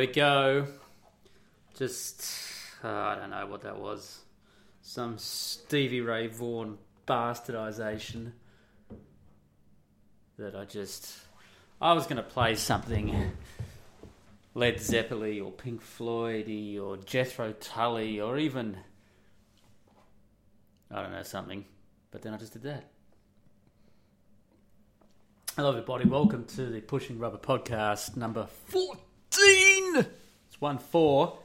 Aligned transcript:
ago. 0.00 0.66
Just, 1.76 2.24
uh, 2.82 2.88
I 2.88 3.14
don't 3.16 3.30
know 3.30 3.46
what 3.46 3.62
that 3.62 3.78
was. 3.78 4.20
Some 4.80 5.18
Stevie 5.18 6.00
Ray 6.00 6.28
Vaughan 6.28 6.78
bastardization 7.06 8.32
that 10.38 10.56
I 10.56 10.64
just. 10.64 11.14
I 11.80 11.92
was 11.92 12.04
going 12.06 12.16
to 12.16 12.22
play 12.22 12.54
something 12.54 13.32
Led 14.54 14.80
Zeppelin 14.80 15.40
or 15.40 15.50
Pink 15.50 15.80
Floyd 15.80 16.48
or 16.78 16.96
Jethro 16.98 17.52
Tull 17.52 18.20
or 18.20 18.38
even. 18.38 18.76
I 20.90 21.02
don't 21.02 21.12
know, 21.12 21.22
something. 21.22 21.64
But 22.10 22.22
then 22.22 22.34
I 22.34 22.36
just 22.36 22.52
did 22.52 22.62
that. 22.62 22.90
Hello, 25.56 25.70
everybody. 25.70 26.06
Welcome 26.06 26.44
to 26.56 26.66
the 26.66 26.80
Pushing 26.80 27.18
Rubber 27.18 27.38
podcast 27.38 28.16
number 28.16 28.46
14. 28.66 29.11
It's 29.38 30.60
1 30.60 30.78
4. 30.78 31.38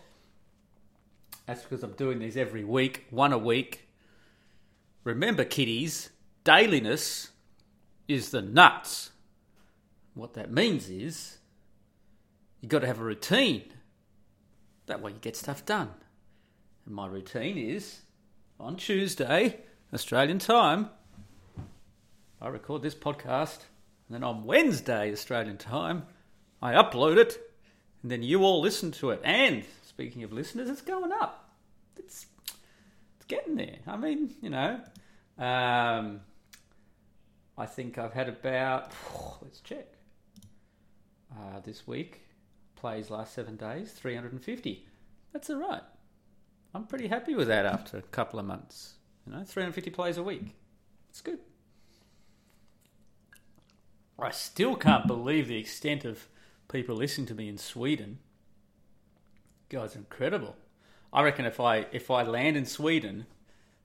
That's 1.45 1.61
because 1.63 1.83
I'm 1.83 1.93
doing 1.93 2.19
these 2.19 2.35
every 2.37 2.63
week, 2.63 3.05
one 3.09 3.31
a 3.31 3.37
week. 3.37 3.87
Remember, 5.03 5.45
kiddies, 5.45 6.09
dailiness 6.43 7.29
is 8.07 8.31
the 8.31 8.41
nuts. 8.41 9.11
What 10.13 10.33
that 10.33 10.51
means 10.51 10.89
is 10.89 11.37
you've 12.59 12.69
got 12.69 12.79
to 12.79 12.87
have 12.87 12.99
a 12.99 13.03
routine. 13.03 13.63
That 14.87 15.01
way 15.01 15.11
you 15.11 15.19
get 15.19 15.35
stuff 15.35 15.65
done. 15.65 15.91
And 16.85 16.95
my 16.95 17.07
routine 17.07 17.57
is 17.57 18.01
on 18.59 18.75
Tuesday, 18.75 19.61
Australian 19.93 20.39
time, 20.39 20.89
I 22.39 22.49
record 22.49 22.83
this 22.83 22.95
podcast 22.95 23.61
and 24.07 24.15
then 24.15 24.23
on 24.23 24.43
Wednesday, 24.43 25.11
Australian 25.11 25.57
time, 25.57 26.05
I 26.61 26.73
upload 26.73 27.17
it, 27.17 27.46
and 28.07 28.11
then 28.13 28.23
you 28.23 28.45
all 28.45 28.61
listen 28.61 28.89
to 28.93 29.09
it. 29.09 29.19
And 29.21 29.65
speaking 29.85 30.23
of 30.23 30.31
listeners, 30.31 30.69
it's 30.69 30.79
going 30.79 31.11
up. 31.11 31.49
It's 31.97 32.25
it's 33.17 33.25
getting 33.27 33.57
there. 33.57 33.79
I 33.85 33.97
mean, 33.97 34.33
you 34.41 34.49
know, 34.49 34.79
um, 35.37 36.21
I 37.57 37.65
think 37.65 37.97
I've 37.97 38.13
had 38.13 38.29
about 38.29 38.93
let's 39.41 39.59
check 39.59 39.87
uh, 41.33 41.59
this 41.65 41.85
week 41.85 42.21
plays 42.77 43.09
last 43.09 43.33
seven 43.33 43.57
days, 43.57 43.91
three 43.91 44.15
hundred 44.15 44.31
and 44.31 44.41
fifty. 44.41 44.87
That's 45.33 45.49
all 45.49 45.57
right. 45.57 45.83
I'm 46.73 46.85
pretty 46.85 47.09
happy 47.09 47.35
with 47.35 47.49
that 47.49 47.65
after 47.65 47.97
a 47.97 48.03
couple 48.03 48.39
of 48.39 48.45
months. 48.45 48.93
You 49.25 49.33
know, 49.33 49.43
350 49.43 49.91
plays 49.91 50.17
a 50.17 50.23
week. 50.23 50.55
It's 51.09 51.19
good. 51.19 51.39
I 54.17 54.31
still 54.31 54.77
can't 54.77 55.07
believe 55.07 55.49
the 55.49 55.57
extent 55.57 56.05
of 56.05 56.29
people 56.69 56.95
listening 56.95 57.27
to 57.27 57.35
me 57.35 57.47
in 57.47 57.57
Sweden. 57.57 58.19
It's 59.69 59.95
incredible. 59.95 60.55
I 61.11 61.23
reckon 61.23 61.45
if 61.45 61.59
I 61.59 61.85
if 61.91 62.09
I 62.11 62.23
land 62.23 62.57
in 62.57 62.65
Sweden, 62.65 63.25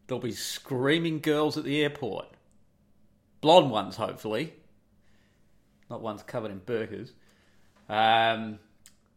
there'll 0.06 0.20
be 0.20 0.32
screaming 0.32 1.20
girls 1.20 1.56
at 1.56 1.64
the 1.64 1.82
airport. 1.82 2.26
Blonde 3.40 3.70
ones, 3.70 3.96
hopefully. 3.96 4.54
Not 5.90 6.00
ones 6.00 6.22
covered 6.22 6.50
in 6.50 6.60
burkas. 6.60 7.10
Um, 7.88 8.58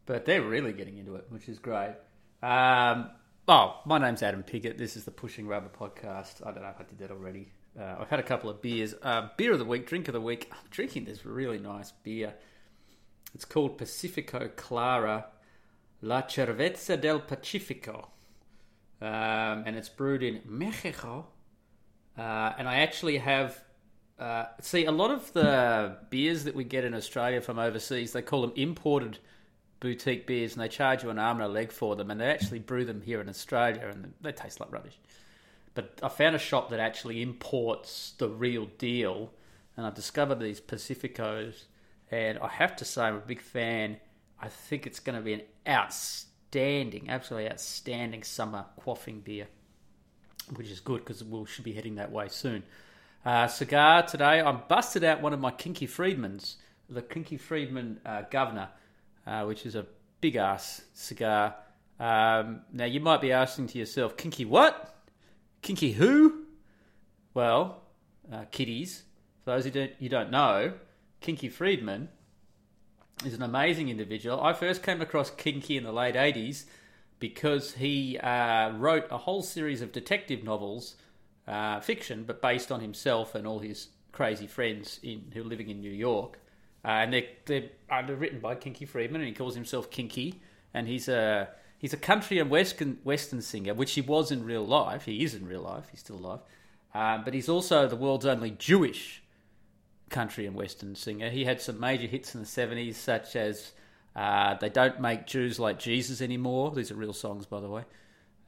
but 0.05 0.25
they're 0.25 0.41
really 0.41 0.73
getting 0.73 0.97
into 0.97 1.15
it, 1.15 1.25
which 1.29 1.47
is 1.47 1.59
great. 1.59 1.95
Um, 2.41 3.11
oh, 3.47 3.79
my 3.85 3.99
name's 3.99 4.23
Adam 4.23 4.43
Piggott. 4.43 4.77
This 4.77 4.95
is 4.95 5.05
the 5.05 5.11
Pushing 5.11 5.47
Rubber 5.47 5.69
podcast. 5.69 6.45
I 6.45 6.51
don't 6.51 6.63
know 6.63 6.69
if 6.69 6.79
I 6.79 6.83
did 6.83 6.99
that 6.99 7.11
already. 7.11 7.51
Uh, 7.79 7.95
I've 7.99 8.09
had 8.09 8.19
a 8.19 8.23
couple 8.23 8.49
of 8.49 8.61
beers. 8.61 8.95
Uh, 9.01 9.29
beer 9.37 9.53
of 9.53 9.59
the 9.59 9.65
week, 9.65 9.87
drink 9.87 10.07
of 10.07 10.13
the 10.13 10.21
week. 10.21 10.49
I'm 10.51 10.67
drinking 10.69 11.05
this 11.05 11.25
really 11.25 11.59
nice 11.59 11.91
beer. 11.91 12.33
It's 13.35 13.45
called 13.45 13.77
Pacifico 13.77 14.49
Clara 14.55 15.25
La 16.01 16.21
Cerveza 16.21 16.99
del 16.99 17.19
Pacifico. 17.19 18.07
Um, 19.01 19.63
and 19.65 19.75
it's 19.75 19.89
brewed 19.89 20.23
in 20.23 20.41
Mexico. 20.45 21.27
Uh, 22.17 22.53
and 22.57 22.67
I 22.67 22.77
actually 22.77 23.17
have. 23.17 23.61
Uh, 24.17 24.45
see, 24.61 24.85
a 24.85 24.91
lot 24.91 25.11
of 25.11 25.33
the 25.33 25.97
beers 26.09 26.45
that 26.45 26.55
we 26.55 26.63
get 26.63 26.85
in 26.85 26.93
Australia 26.93 27.41
from 27.41 27.59
overseas, 27.59 28.13
they 28.13 28.21
call 28.21 28.41
them 28.41 28.53
imported 28.55 29.19
boutique 29.81 30.25
beers 30.25 30.53
and 30.53 30.61
they 30.61 30.69
charge 30.69 31.03
you 31.03 31.09
an 31.09 31.19
arm 31.19 31.41
and 31.41 31.45
a 31.45 31.49
leg 31.49 31.73
for 31.73 31.97
them. 31.97 32.09
And 32.09 32.21
they 32.21 32.27
actually 32.27 32.59
brew 32.59 32.85
them 32.85 33.01
here 33.01 33.19
in 33.19 33.27
Australia 33.27 33.91
and 33.93 34.13
they 34.21 34.31
taste 34.31 34.61
like 34.61 34.71
rubbish. 34.71 34.97
But 35.73 35.99
I 36.01 36.07
found 36.07 36.37
a 36.37 36.39
shop 36.39 36.69
that 36.69 36.79
actually 36.79 37.21
imports 37.21 38.13
the 38.17 38.29
real 38.29 38.67
deal, 38.77 39.33
and 39.75 39.85
I 39.85 39.89
discovered 39.89 40.39
these 40.39 40.61
Pacificos, 40.61 41.65
and 42.11 42.37
I 42.39 42.47
have 42.47 42.75
to 42.77 42.85
say 42.85 43.03
I'm 43.03 43.15
a 43.15 43.19
big 43.19 43.41
fan. 43.41 43.97
I 44.39 44.47
think 44.47 44.85
it's 44.85 44.99
going 44.99 45.17
to 45.17 45.21
be 45.21 45.33
an 45.33 45.41
outstanding, 45.67 47.09
absolutely 47.09 47.49
outstanding 47.49 48.23
summer 48.23 48.65
quaffing 48.79 49.23
beer, 49.23 49.47
which 50.55 50.69
is 50.69 50.79
good 50.79 50.99
because 50.99 51.23
we 51.23 51.45
should 51.45 51.63
be 51.63 51.73
heading 51.73 51.95
that 51.95 52.11
way 52.11 52.27
soon. 52.29 52.63
Uh, 53.25 53.47
cigar 53.47 54.03
today, 54.03 54.39
I'm 54.39 54.61
busted 54.67 55.03
out 55.03 55.21
one 55.21 55.33
of 55.33 55.39
my 55.39 55.49
Kinky 55.51 55.87
Friedmans, 55.87 56.55
the 56.89 57.01
Kinky 57.01 57.37
Friedman 57.37 57.99
uh, 58.05 58.21
Governor, 58.29 58.69
uh, 59.25 59.43
which 59.45 59.65
is 59.65 59.75
a 59.75 59.87
big 60.21 60.35
ass 60.35 60.81
cigar. 60.93 61.55
Um, 61.99 62.61
now 62.71 62.85
you 62.85 62.99
might 62.99 63.21
be 63.21 63.31
asking 63.31 63.67
to 63.67 63.79
yourself, 63.79 64.15
Kinky 64.15 64.45
what? 64.45 64.95
Kinky 65.61 65.93
who? 65.93 66.43
Well, 67.33 67.81
uh, 68.31 68.45
kiddies. 68.51 69.03
For 69.43 69.51
those 69.51 69.65
who 69.65 69.71
don't, 69.71 69.91
you 69.99 70.09
don't 70.09 70.29
know, 70.29 70.73
Kinky 71.25 71.49
Friedman 71.49 72.09
is 73.25 73.33
an 73.33 73.41
amazing 73.41 73.89
individual. 73.89 74.39
I 74.39 74.53
first 74.53 74.83
came 74.83 75.01
across 75.01 75.31
Kinky 75.31 75.75
in 75.75 75.83
the 75.83 75.91
late 75.91 76.13
80s 76.13 76.65
because 77.17 77.73
he 77.73 78.19
uh, 78.19 78.73
wrote 78.73 79.07
a 79.09 79.17
whole 79.17 79.41
series 79.41 79.81
of 79.81 79.91
detective 79.91 80.43
novels, 80.43 80.97
uh, 81.47 81.79
fiction, 81.79 82.25
but 82.27 82.43
based 82.43 82.71
on 82.71 82.79
himself 82.79 83.33
and 83.33 83.47
all 83.47 83.57
his 83.57 83.87
crazy 84.11 84.45
friends 84.45 84.99
in, 85.01 85.31
who 85.33 85.41
are 85.41 85.45
living 85.45 85.69
in 85.69 85.81
New 85.81 85.89
York. 85.89 86.37
Uh, 86.83 86.89
and 86.89 87.13
they're, 87.13 87.29
they're 87.47 87.69
underwritten 87.89 88.39
by 88.39 88.53
Kinky 88.53 88.85
Friedman, 88.85 89.21
and 89.21 89.27
he 89.27 89.33
calls 89.33 89.55
himself 89.55 89.89
Kinky. 89.89 90.43
And 90.75 90.87
he's 90.87 91.07
a 91.07 91.49
He's 91.79 91.93
a 91.93 91.97
country 91.97 92.39
and 92.39 92.49
western 92.49 92.99
western 93.03 93.41
singer, 93.41 93.73
which 93.73 93.93
he 93.93 94.01
was 94.01 94.31
in 94.31 94.45
real 94.45 94.65
life. 94.65 95.05
He 95.05 95.23
is 95.23 95.33
in 95.33 95.45
real 95.45 95.61
life. 95.61 95.89
He's 95.91 95.99
still 95.99 96.15
alive, 96.17 96.39
um, 96.93 97.23
but 97.23 97.33
he's 97.33 97.49
also 97.49 97.87
the 97.87 97.95
world's 97.95 98.25
only 98.25 98.51
Jewish 98.51 99.21
country 100.15 100.45
and 100.45 100.55
western 100.55 100.95
singer. 100.95 101.29
He 101.29 101.43
had 101.43 101.61
some 101.61 101.79
major 101.79 102.07
hits 102.07 102.33
in 102.33 102.41
the 102.41 102.47
seventies, 102.47 102.97
such 102.97 103.35
as 103.35 103.73
uh, 104.15 104.55
"They 104.55 104.69
Don't 104.69 105.01
Make 105.01 105.27
Jews 105.27 105.59
Like 105.59 105.77
Jesus 105.77 106.21
Anymore." 106.21 106.71
These 106.71 106.89
are 106.91 106.95
real 106.95 107.13
songs, 107.13 107.45
by 107.45 107.59
the 107.59 107.69
way. 107.69 107.83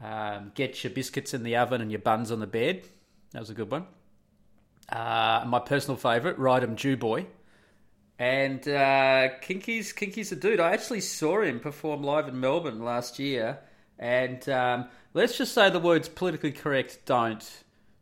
Um, 0.01 0.51
"Get 0.55 0.83
Your 0.83 0.93
Biscuits 0.93 1.33
in 1.33 1.43
the 1.43 1.57
Oven 1.57 1.81
and 1.81 1.91
Your 1.91 1.99
Buns 1.99 2.31
on 2.31 2.39
the 2.39 2.47
Bed." 2.47 2.87
That 3.31 3.39
was 3.39 3.49
a 3.49 3.53
good 3.53 3.69
one. 3.69 3.85
Uh, 4.89 5.43
my 5.45 5.59
personal 5.59 5.97
favourite, 5.97 6.39
"Ride 6.39 6.63
'Em 6.63 6.77
Jew 6.77 6.95
Boy." 6.95 7.27
And 8.17 8.67
uh, 8.67 9.29
Kinky's 9.41 9.93
Kinky's 9.93 10.31
a 10.31 10.35
dude. 10.35 10.59
I 10.59 10.71
actually 10.71 11.01
saw 11.01 11.41
him 11.41 11.59
perform 11.59 12.01
live 12.01 12.27
in 12.27 12.39
Melbourne 12.39 12.83
last 12.83 13.19
year, 13.19 13.59
and 13.99 14.47
um, 14.49 14.85
let's 15.13 15.37
just 15.37 15.53
say 15.53 15.69
the 15.69 15.79
words 15.79 16.09
politically 16.09 16.51
correct 16.51 16.99
don't 17.05 17.45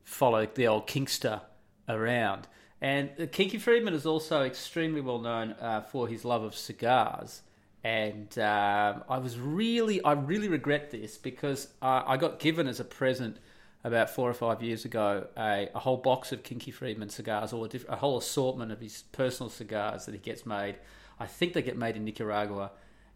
follow 0.03 0.45
the 0.45 0.67
old 0.67 0.87
Kinkster 0.87 1.41
around. 1.89 2.47
And 2.81 3.31
Kinky 3.31 3.57
Friedman 3.57 3.93
is 3.93 4.05
also 4.05 4.43
extremely 4.43 5.01
well 5.01 5.19
known 5.19 5.51
uh, 5.53 5.81
for 5.81 6.07
his 6.07 6.25
love 6.25 6.43
of 6.43 6.55
cigars. 6.55 7.41
And 7.83 8.37
um, 8.39 9.03
I 9.07 9.19
was 9.19 9.39
really, 9.39 10.03
I 10.03 10.13
really 10.13 10.47
regret 10.47 10.91
this 10.91 11.17
because 11.17 11.67
uh, 11.81 12.01
I 12.05 12.17
got 12.17 12.39
given 12.39 12.67
as 12.67 12.79
a 12.79 12.83
present 12.83 13.37
about 13.83 14.09
four 14.09 14.27
or 14.27 14.33
five 14.33 14.63
years 14.63 14.83
ago 14.83 15.27
a, 15.37 15.69
a 15.73 15.79
whole 15.79 15.97
box 15.97 16.31
of 16.31 16.41
Kinky 16.41 16.71
Friedman 16.71 17.09
cigars, 17.09 17.53
or 17.53 17.67
a, 17.67 17.69
diff- 17.69 17.87
a, 17.87 17.95
whole 17.95 18.17
assortment 18.17 18.71
of 18.71 18.81
his 18.81 19.03
personal 19.11 19.51
cigars 19.51 20.07
that 20.07 20.13
he 20.13 20.17
gets 20.17 20.43
made. 20.43 20.75
I 21.19 21.27
think 21.27 21.53
they 21.53 21.61
get 21.61 21.77
made 21.77 21.95
in 21.95 22.03
Nicaragua, 22.03 22.71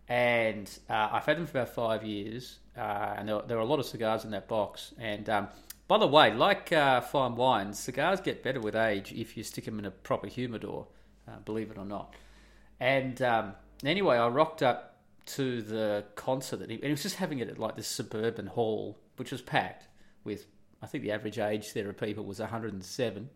and 0.07 0.69
uh, 0.87 1.09
I've 1.11 1.25
had 1.25 1.37
them 1.37 1.47
for 1.47 1.59
about 1.59 1.73
five 1.73 2.03
years, 2.03 2.59
uh, 2.77 3.15
and 3.17 3.27
there, 3.27 3.41
there, 3.47 3.57
are 3.57 3.61
a 3.61 3.65
lot 3.65 3.79
of 3.79 3.87
cigars 3.87 4.23
in 4.23 4.29
that 4.31 4.47
box. 4.47 4.93
And 4.99 5.27
um, 5.29 5.47
by 5.89 5.97
the 5.97 6.07
way, 6.07 6.33
like 6.33 6.71
uh, 6.71 7.01
fine 7.01 7.35
wines, 7.35 7.77
cigars 7.77 8.21
get 8.21 8.43
better 8.43 8.61
with 8.61 8.75
age 8.75 9.11
if 9.11 9.35
you 9.35 9.43
stick 9.43 9.65
them 9.65 9.79
in 9.79 9.85
a 9.85 9.91
proper 9.91 10.27
humidor, 10.27 10.87
uh, 11.27 11.39
believe 11.43 11.71
it 11.71 11.77
or 11.77 11.83
not. 11.83 12.15
And 12.79 13.21
um, 13.21 13.53
anyway, 13.83 14.15
I 14.15 14.29
rocked 14.29 14.63
up 14.63 15.01
to 15.25 15.61
the 15.61 16.05
concert, 16.15 16.61
and 16.61 16.71
he 16.71 16.89
was 16.89 17.03
just 17.03 17.17
having 17.17 17.39
it 17.39 17.49
at 17.49 17.59
like 17.59 17.75
this 17.75 17.87
suburban 17.87 18.47
hall, 18.47 18.97
which 19.17 19.31
was 19.31 19.41
packed 19.41 19.87
with 20.23 20.45
I 20.81 20.87
think 20.87 21.03
the 21.03 21.11
average 21.11 21.39
age 21.39 21.73
there 21.73 21.89
of 21.89 21.97
people 21.97 22.23
was 22.23 22.39
107. 22.39 23.29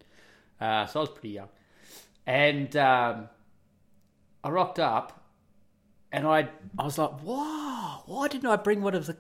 Uh, 0.62 0.86
so 0.86 1.00
I 1.00 1.02
was 1.02 1.10
pretty 1.10 1.30
young. 1.30 1.50
And 2.26 2.74
um, 2.78 3.30
I 4.44 4.50
rocked 4.50 4.80
up 4.80 5.26
and 6.12 6.26
I 6.26 6.50
I 6.78 6.86
was 6.86 6.98
like, 6.98 7.22
wow, 7.24 8.04
why 8.06 8.28
didn't 8.28 8.48
I 8.48 8.56
bring 8.56 8.82
one 8.82 8.96
of 8.96 9.08
the 9.08 9.18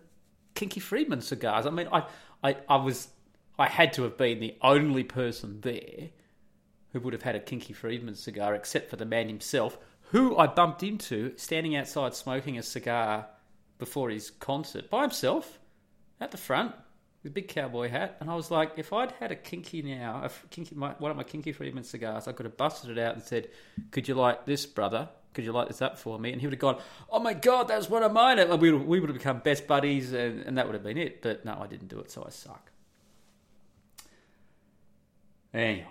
Kinky 0.55 0.79
Friedman 0.79 1.21
cigars? 1.21 1.65
I 1.65 1.69
mean, 1.71 1.87
I, 1.91 2.05
I, 2.43 2.57
I 2.69 2.75
was, 2.77 3.09
I 3.57 3.67
had 3.67 3.93
to 3.93 4.03
have 4.03 4.17
been 4.17 4.39
the 4.39 4.55
only 4.61 5.03
person 5.03 5.61
there 5.61 6.09
who 6.91 6.99
would 6.99 7.13
have 7.13 7.23
had 7.23 7.35
a 7.35 7.39
Kinky 7.39 7.73
Friedman 7.73 8.15
cigar 8.15 8.55
except 8.55 8.89
for 8.89 8.95
the 8.95 9.05
man 9.05 9.27
himself, 9.27 9.77
who 10.11 10.37
I 10.37 10.47
bumped 10.47 10.83
into 10.83 11.33
standing 11.37 11.75
outside 11.75 12.13
smoking 12.13 12.57
a 12.57 12.63
cigar 12.63 13.27
before 13.77 14.09
his 14.09 14.29
concert 14.29 14.89
by 14.89 15.01
himself 15.01 15.59
at 16.19 16.31
the 16.31 16.37
front 16.37 16.73
with 17.23 17.31
a 17.31 17.33
big 17.33 17.47
cowboy 17.47 17.89
hat. 17.89 18.17
And 18.19 18.29
I 18.29 18.35
was 18.35 18.51
like, 18.51 18.73
if 18.77 18.93
I'd 18.93 19.11
had 19.13 19.31
a 19.31 19.35
kinky 19.35 19.81
now, 19.81 20.21
a 20.23 20.29
kinky, 20.49 20.75
my, 20.75 20.91
one 20.99 21.11
of 21.11 21.17
my 21.17 21.23
kinky 21.23 21.51
Friedman 21.51 21.83
cigars, 21.83 22.27
I 22.27 22.31
could 22.31 22.45
have 22.45 22.57
busted 22.57 22.91
it 22.91 23.01
out 23.01 23.15
and 23.15 23.23
said, 23.23 23.49
"Could 23.91 24.07
you 24.07 24.15
light 24.15 24.45
this, 24.45 24.65
brother? 24.65 25.09
Could 25.33 25.45
you 25.45 25.51
light 25.51 25.67
this 25.67 25.81
up 25.81 25.97
for 25.97 26.19
me?" 26.19 26.31
And 26.31 26.41
he 26.41 26.47
would 26.47 26.53
have 26.53 26.59
gone, 26.59 26.81
"Oh 27.09 27.19
my 27.19 27.33
god, 27.33 27.67
that's 27.67 27.89
one 27.89 28.03
of 28.03 28.11
mine!" 28.11 28.39
And 28.39 28.61
we 28.61 28.71
would, 28.71 29.09
have 29.09 29.17
become 29.17 29.39
best 29.39 29.67
buddies, 29.67 30.11
and, 30.11 30.41
and 30.41 30.57
that 30.57 30.65
would 30.65 30.73
have 30.73 30.83
been 30.83 30.97
it. 30.97 31.21
But 31.21 31.45
no, 31.45 31.57
I 31.59 31.67
didn't 31.67 31.87
do 31.87 31.99
it, 31.99 32.11
so 32.11 32.23
I 32.25 32.29
suck. 32.29 32.72
Anyway, 35.53 35.85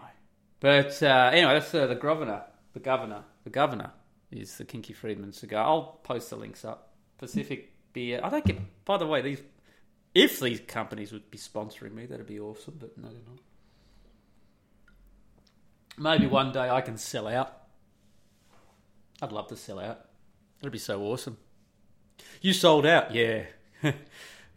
but 0.61 1.03
uh, 1.03 1.31
anyway, 1.33 1.55
that's 1.55 1.75
uh, 1.75 1.87
the 1.87 1.95
governor, 1.95 2.43
the 2.73 2.81
governor, 2.81 3.25
the 3.45 3.51
governor 3.51 3.93
is 4.31 4.57
the 4.57 4.65
Kinky 4.65 4.93
Friedman 4.93 5.33
cigar. 5.33 5.65
I'll 5.65 6.01
post 6.03 6.31
the 6.31 6.37
links 6.37 6.65
up. 6.65 6.95
Pacific 7.19 7.73
Beer. 7.93 8.21
I 8.23 8.31
don't 8.31 8.45
get. 8.45 8.59
By 8.85 8.97
the 8.97 9.07
way, 9.07 9.23
these 9.23 9.41
if 10.15 10.41
these 10.41 10.61
companies 10.61 11.13
would 11.13 11.31
be 11.31 11.39
sponsoring 11.39 11.93
me, 11.93 12.07
that'd 12.07 12.27
be 12.27 12.41
awesome. 12.41 12.77
But 12.79 12.97
no, 12.99 13.09
they're 13.09 13.21
not. 13.29 13.39
Maybe 16.19 16.27
one 16.27 16.53
day 16.53 16.69
I 16.69 16.81
can 16.81 16.97
sell 16.97 17.29
out. 17.29 17.53
I'd 19.21 19.33
love 19.33 19.49
to 19.49 19.57
sell 19.57 19.79
out. 19.79 20.07
That'd 20.61 20.73
be 20.73 20.79
so 20.79 21.03
awesome. 21.03 21.37
You 22.41 22.53
sold 22.53 22.87
out, 22.87 23.15
yeah, 23.15 23.45
yeah. 23.83 23.93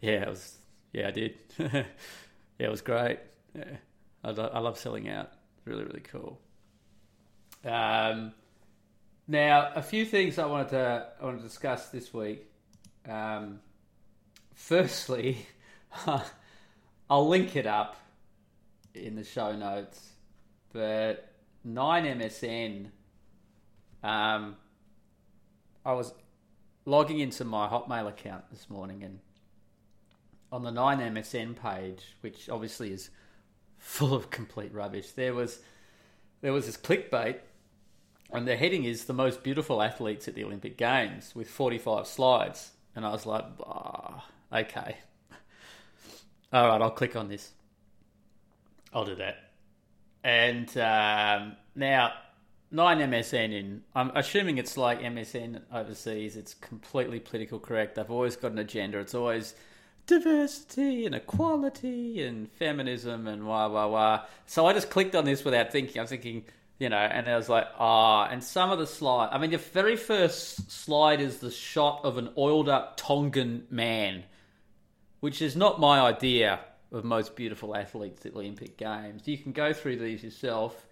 It 0.00 0.28
was, 0.28 0.56
yeah, 0.92 1.08
I 1.08 1.10
did. 1.10 1.38
yeah, 1.58 1.84
it 2.58 2.70
was 2.70 2.80
great. 2.80 3.18
Yeah. 3.54 3.76
I, 4.26 4.30
I 4.30 4.58
love 4.58 4.78
selling 4.78 5.08
out. 5.08 5.30
Really, 5.64 5.84
really 5.84 6.00
cool. 6.00 6.40
Um, 7.64 8.32
now, 9.28 9.72
a 9.74 9.82
few 9.82 10.04
things 10.04 10.38
I 10.38 10.46
wanted 10.46 10.68
to 10.70 11.06
I 11.20 11.24
want 11.24 11.38
to 11.38 11.42
discuss 11.42 11.88
this 11.88 12.12
week. 12.12 12.46
Um, 13.08 13.60
firstly, 14.54 15.46
I'll 17.10 17.28
link 17.28 17.56
it 17.56 17.66
up 17.66 17.96
in 18.94 19.14
the 19.16 19.24
show 19.24 19.54
notes, 19.54 20.10
but 20.72 21.28
9MSN, 21.66 22.86
um, 24.02 24.56
I 25.84 25.92
was 25.92 26.12
logging 26.84 27.20
into 27.20 27.44
my 27.44 27.68
Hotmail 27.68 28.08
account 28.08 28.44
this 28.50 28.70
morning 28.70 29.02
and 29.02 29.18
on 30.52 30.62
the 30.62 30.70
9MSN 30.70 31.56
page, 31.56 32.16
which 32.20 32.48
obviously 32.48 32.92
is 32.92 33.10
full 33.78 34.14
of 34.14 34.30
complete 34.30 34.72
rubbish, 34.72 35.12
there 35.12 35.34
was 35.34 35.60
there 36.40 36.52
was 36.52 36.66
this 36.66 36.76
clickbait 36.76 37.40
and 38.32 38.46
the 38.46 38.56
heading 38.56 38.84
is 38.84 39.04
the 39.04 39.12
most 39.12 39.42
beautiful 39.42 39.80
athletes 39.80 40.26
at 40.26 40.34
the 40.34 40.44
Olympic 40.44 40.76
Games 40.76 41.34
with 41.34 41.48
45 41.48 42.06
slides. 42.06 42.72
And 42.94 43.06
I 43.06 43.10
was 43.10 43.26
like, 43.26 43.44
oh, 43.60 44.24
okay. 44.52 44.96
All 46.52 46.68
right, 46.68 46.82
I'll 46.82 46.90
click 46.90 47.14
on 47.14 47.28
this. 47.28 47.52
I'll 48.92 49.04
do 49.04 49.14
that. 49.16 49.36
And 50.24 50.68
um, 50.78 51.56
now, 51.76 52.14
9MSN 52.72 53.52
in, 53.52 53.82
I'm 53.94 54.10
assuming 54.16 54.58
it's 54.58 54.76
like 54.76 55.00
MSN 55.00 55.60
overseas. 55.72 56.36
It's 56.36 56.54
completely 56.54 57.20
political 57.20 57.60
correct. 57.60 57.94
They've 57.94 58.10
always 58.10 58.34
got 58.34 58.52
an 58.52 58.58
agenda. 58.58 58.98
It's 58.98 59.14
always 59.14 59.54
diversity 60.06 61.06
and 61.06 61.14
equality 61.14 62.22
and 62.22 62.50
feminism 62.52 63.26
and 63.26 63.46
wah, 63.46 63.68
wah, 63.68 63.88
wah. 63.88 64.24
So 64.46 64.66
I 64.66 64.72
just 64.72 64.90
clicked 64.90 65.14
on 65.14 65.24
this 65.24 65.44
without 65.44 65.72
thinking. 65.72 65.98
I 65.98 66.02
was 66.02 66.10
thinking, 66.10 66.44
you 66.78 66.88
know, 66.88 66.96
and 66.96 67.28
I 67.28 67.36
was 67.36 67.48
like, 67.48 67.66
ah, 67.78 68.28
and 68.28 68.42
some 68.42 68.70
of 68.70 68.78
the 68.78 68.86
slide. 68.86 69.30
I 69.32 69.38
mean, 69.38 69.50
the 69.50 69.58
very 69.58 69.96
first 69.96 70.70
slide 70.70 71.20
is 71.20 71.38
the 71.38 71.50
shot 71.50 72.00
of 72.04 72.18
an 72.18 72.30
oiled 72.36 72.68
up 72.68 72.96
Tongan 72.96 73.66
man, 73.70 74.24
which 75.20 75.42
is 75.42 75.56
not 75.56 75.80
my 75.80 76.00
idea 76.00 76.60
of 76.92 77.04
most 77.04 77.34
beautiful 77.34 77.74
athletes 77.74 78.24
at 78.26 78.34
Olympic 78.34 78.76
Games. 78.76 79.22
You 79.26 79.38
can 79.38 79.52
go 79.52 79.72
through 79.72 79.96
these 79.96 80.22
yourself, 80.22 80.86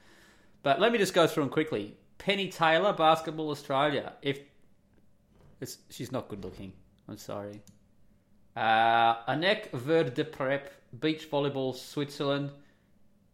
but 0.63 0.81
let 0.81 0.93
me 0.93 0.99
just 0.99 1.15
go 1.15 1.27
through 1.27 1.45
them 1.45 1.51
quickly. 1.51 1.97
Penny 2.19 2.49
Taylor, 2.49 2.93
Basketball 2.93 3.51
Australia. 3.51 4.13
If 4.23 4.41
it's, 5.61 5.79
she's 5.91 6.11
not 6.11 6.29
good 6.29 6.43
looking, 6.43 6.73
I'm 7.09 7.19
sorry. 7.19 7.63
Uh, 8.57 9.25
Anouk 9.27 9.71
Vergé-Depré, 9.71 10.63
Beach 11.01 11.31
Volleyball, 11.31 11.75
Switzerland. 11.75 12.51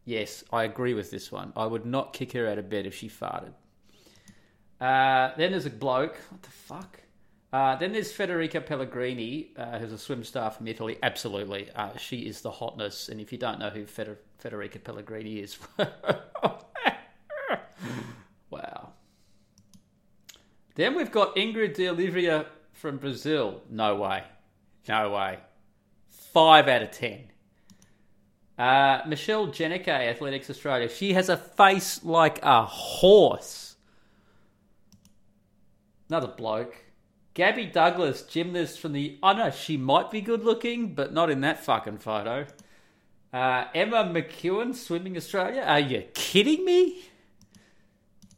Yes, 0.04 0.44
I 0.52 0.64
agree 0.64 0.94
with 0.94 1.10
this 1.10 1.30
one. 1.30 1.52
I 1.56 1.66
would 1.66 1.84
not 1.84 2.12
kick 2.12 2.32
her 2.32 2.48
out 2.48 2.58
of 2.58 2.70
bed 2.70 2.86
if 2.86 2.94
she 2.94 3.08
farted. 3.08 3.52
Uh, 4.80 5.32
then 5.36 5.50
there's 5.50 5.66
a 5.66 5.70
bloke. 5.70 6.16
What 6.30 6.42
the 6.42 6.50
fuck? 6.50 7.00
Uh, 7.52 7.76
then 7.76 7.92
there's 7.92 8.12
Federica 8.12 8.64
Pellegrini, 8.64 9.50
uh, 9.56 9.78
who's 9.78 9.92
a 9.92 9.98
swim 9.98 10.22
star 10.24 10.50
from 10.50 10.68
Italy. 10.68 10.98
Absolutely, 11.02 11.68
uh, 11.74 11.96
she 11.96 12.20
is 12.20 12.40
the 12.42 12.50
hotness. 12.50 13.08
And 13.08 13.20
if 13.20 13.32
you 13.32 13.38
don't 13.38 13.58
know 13.58 13.70
who 13.70 13.84
Feder- 13.86 14.20
Federica 14.42 14.82
Pellegrini 14.82 15.40
is, 15.40 15.58
wow. 18.50 18.92
Then 20.76 20.94
we've 20.94 21.10
got 21.10 21.34
Ingrid 21.34 21.74
de 21.74 21.88
Oliveira 21.88 22.46
from 22.72 22.98
Brazil. 22.98 23.62
No 23.68 23.96
way, 23.96 24.22
no 24.88 25.10
way. 25.10 25.38
Five 26.08 26.68
out 26.68 26.82
of 26.82 26.90
ten. 26.90 27.30
Uh, 28.58 29.00
Michelle 29.06 29.48
Jenneke, 29.48 29.88
Athletics 29.88 30.50
Australia. 30.50 30.88
She 30.88 31.14
has 31.14 31.28
a 31.28 31.36
face 31.36 32.04
like 32.04 32.42
a 32.42 32.64
horse. 32.64 33.76
Another 36.10 36.28
bloke. 36.28 36.76
Gabby 37.32 37.66
Douglas, 37.66 38.22
gymnast 38.22 38.80
from 38.80 38.92
the. 38.92 39.18
I 39.22 39.32
know 39.32 39.50
she 39.50 39.76
might 39.76 40.10
be 40.10 40.20
good 40.20 40.44
looking, 40.44 40.94
but 40.94 41.12
not 41.12 41.30
in 41.30 41.40
that 41.40 41.64
fucking 41.64 41.98
photo. 41.98 42.46
Uh, 43.32 43.64
Emma 43.74 44.04
McEwen, 44.04 44.74
Swimming 44.74 45.16
Australia. 45.16 45.62
Are 45.62 45.80
you 45.80 46.02
kidding 46.12 46.64
me? 46.64 47.04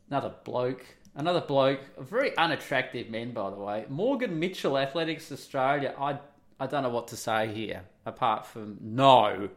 Another 0.09 0.35
bloke. 0.45 0.85
Another 1.15 1.41
bloke. 1.41 1.81
Very 1.99 2.37
unattractive 2.37 3.09
men, 3.09 3.33
by 3.33 3.51
the 3.51 3.57
way. 3.57 3.87
Morgan 3.89 4.39
Mitchell, 4.39 4.79
Athletics 4.79 5.33
Australia. 5.33 5.95
I 5.99 6.19
I 6.63 6.67
don't 6.67 6.85
know 6.85 6.91
what 6.91 7.09
to 7.09 7.17
say 7.17 7.53
here, 7.53 7.83
apart 8.07 8.47
from 8.47 8.79
no. 8.81 9.49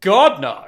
God, 0.00 0.42
no. 0.42 0.66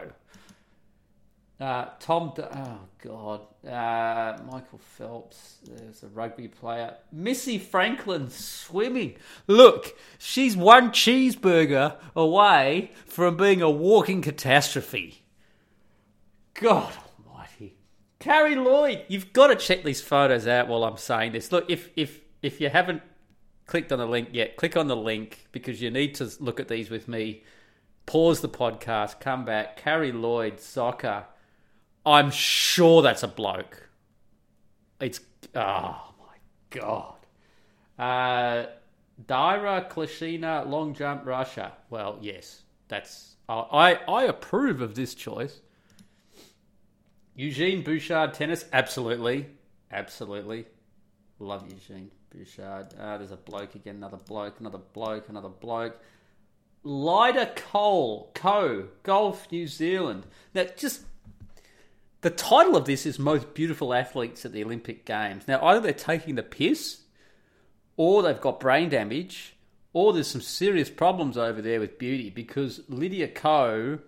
Uh, 1.61 1.90
Tom, 2.00 2.32
D- 2.34 2.42
oh 2.42 2.78
God, 3.04 3.42
uh, 3.68 4.42
Michael 4.50 4.80
Phelps. 4.96 5.58
There's 5.62 6.02
a 6.02 6.06
rugby 6.06 6.49
player. 6.49 6.94
Missy 7.12 7.58
Franklin 7.58 8.30
swimming. 8.30 9.16
Look, 9.46 9.94
she's 10.16 10.56
one 10.56 10.92
cheeseburger 10.92 11.96
away 12.16 12.92
from 13.04 13.37
being 13.37 13.61
a 13.61 13.68
walking 13.70 14.22
catastrophe. 14.22 15.22
God 16.54 16.90
Almighty, 17.28 17.76
Carrie 18.18 18.56
Lloyd. 18.56 19.04
You've 19.08 19.34
got 19.34 19.49
to 19.49 19.56
check 19.56 19.84
these 19.84 20.00
photos 20.00 20.46
out 20.46 20.68
while 20.68 20.84
I'm 20.84 20.96
saying 20.96 21.32
this. 21.32 21.52
Look, 21.52 21.68
if 21.68 21.90
if 21.96 22.22
if 22.40 22.62
you 22.62 22.70
haven't 22.70 23.02
clicked 23.73 23.91
on 23.91 23.99
the 23.99 24.07
link 24.07 24.29
yet, 24.33 24.57
click 24.57 24.76
on 24.76 24.87
the 24.87 24.95
link 24.95 25.47
because 25.50 25.81
you 25.81 25.91
need 25.91 26.14
to 26.17 26.31
look 26.41 26.61
at 26.61 26.69
these 26.69 26.91
with 26.91 27.09
me 27.09 27.43
pause 28.07 28.41
the 28.41 28.49
podcast, 28.49 29.21
come 29.21 29.45
back. 29.45 29.76
Carrie 29.76 30.12
Lloyd, 30.12 30.61
soccer. 30.61 31.25
I'm 32.05 32.31
sure 32.31 33.02
that's 33.02 33.23
a 33.23 33.29
bloke. 33.29 33.88
It's 35.00 35.21
oh 35.55 36.14
my 36.19 36.37
god. 36.71 37.14
Uh, 37.99 38.67
Darya 39.26 39.88
Klishina, 39.91 40.67
long 40.69 40.95
jump, 40.95 41.25
Russia. 41.25 41.73
Well, 41.91 42.19
yes, 42.21 42.62
that's 42.88 43.37
I 43.49 43.99
I 44.09 44.25
approve 44.25 44.81
of 44.81 44.95
this 44.95 45.14
choice. 45.14 45.61
Eugene 47.35 47.83
Bouchard, 47.83 48.35
tennis, 48.35 48.67
absolutely, 48.75 49.47
absolutely, 49.91 50.67
love 51.38 51.64
Eugene 51.71 52.11
Bouchard. 52.34 52.94
Uh, 52.98 53.18
there's 53.18 53.30
a 53.30 53.36
bloke 53.36 53.74
again, 53.74 53.96
another 53.96 54.16
bloke, 54.16 54.60
another 54.60 54.80
bloke, 54.92 55.28
another 55.28 55.48
bloke. 55.48 56.00
Lyda 56.84 57.52
Cole, 57.54 58.30
Co, 58.34 58.88
Golf 59.02 59.50
New 59.52 59.66
Zealand. 59.66 60.26
Now, 60.54 60.64
just 60.76 61.02
the 62.22 62.30
title 62.30 62.76
of 62.76 62.86
this 62.86 63.06
is 63.06 63.18
Most 63.18 63.54
Beautiful 63.54 63.94
Athletes 63.94 64.44
at 64.44 64.52
the 64.52 64.64
Olympic 64.64 65.04
Games. 65.04 65.46
Now, 65.46 65.64
either 65.64 65.80
they're 65.80 65.92
taking 65.92 66.34
the 66.34 66.42
piss, 66.42 67.02
or 67.96 68.22
they've 68.22 68.40
got 68.40 68.60
brain 68.60 68.88
damage, 68.88 69.54
or 69.92 70.12
there's 70.12 70.28
some 70.28 70.40
serious 70.40 70.90
problems 70.90 71.36
over 71.36 71.60
there 71.60 71.80
with 71.80 71.98
beauty 71.98 72.30
because 72.30 72.80
Lydia 72.88 73.28
Ko, 73.28 73.98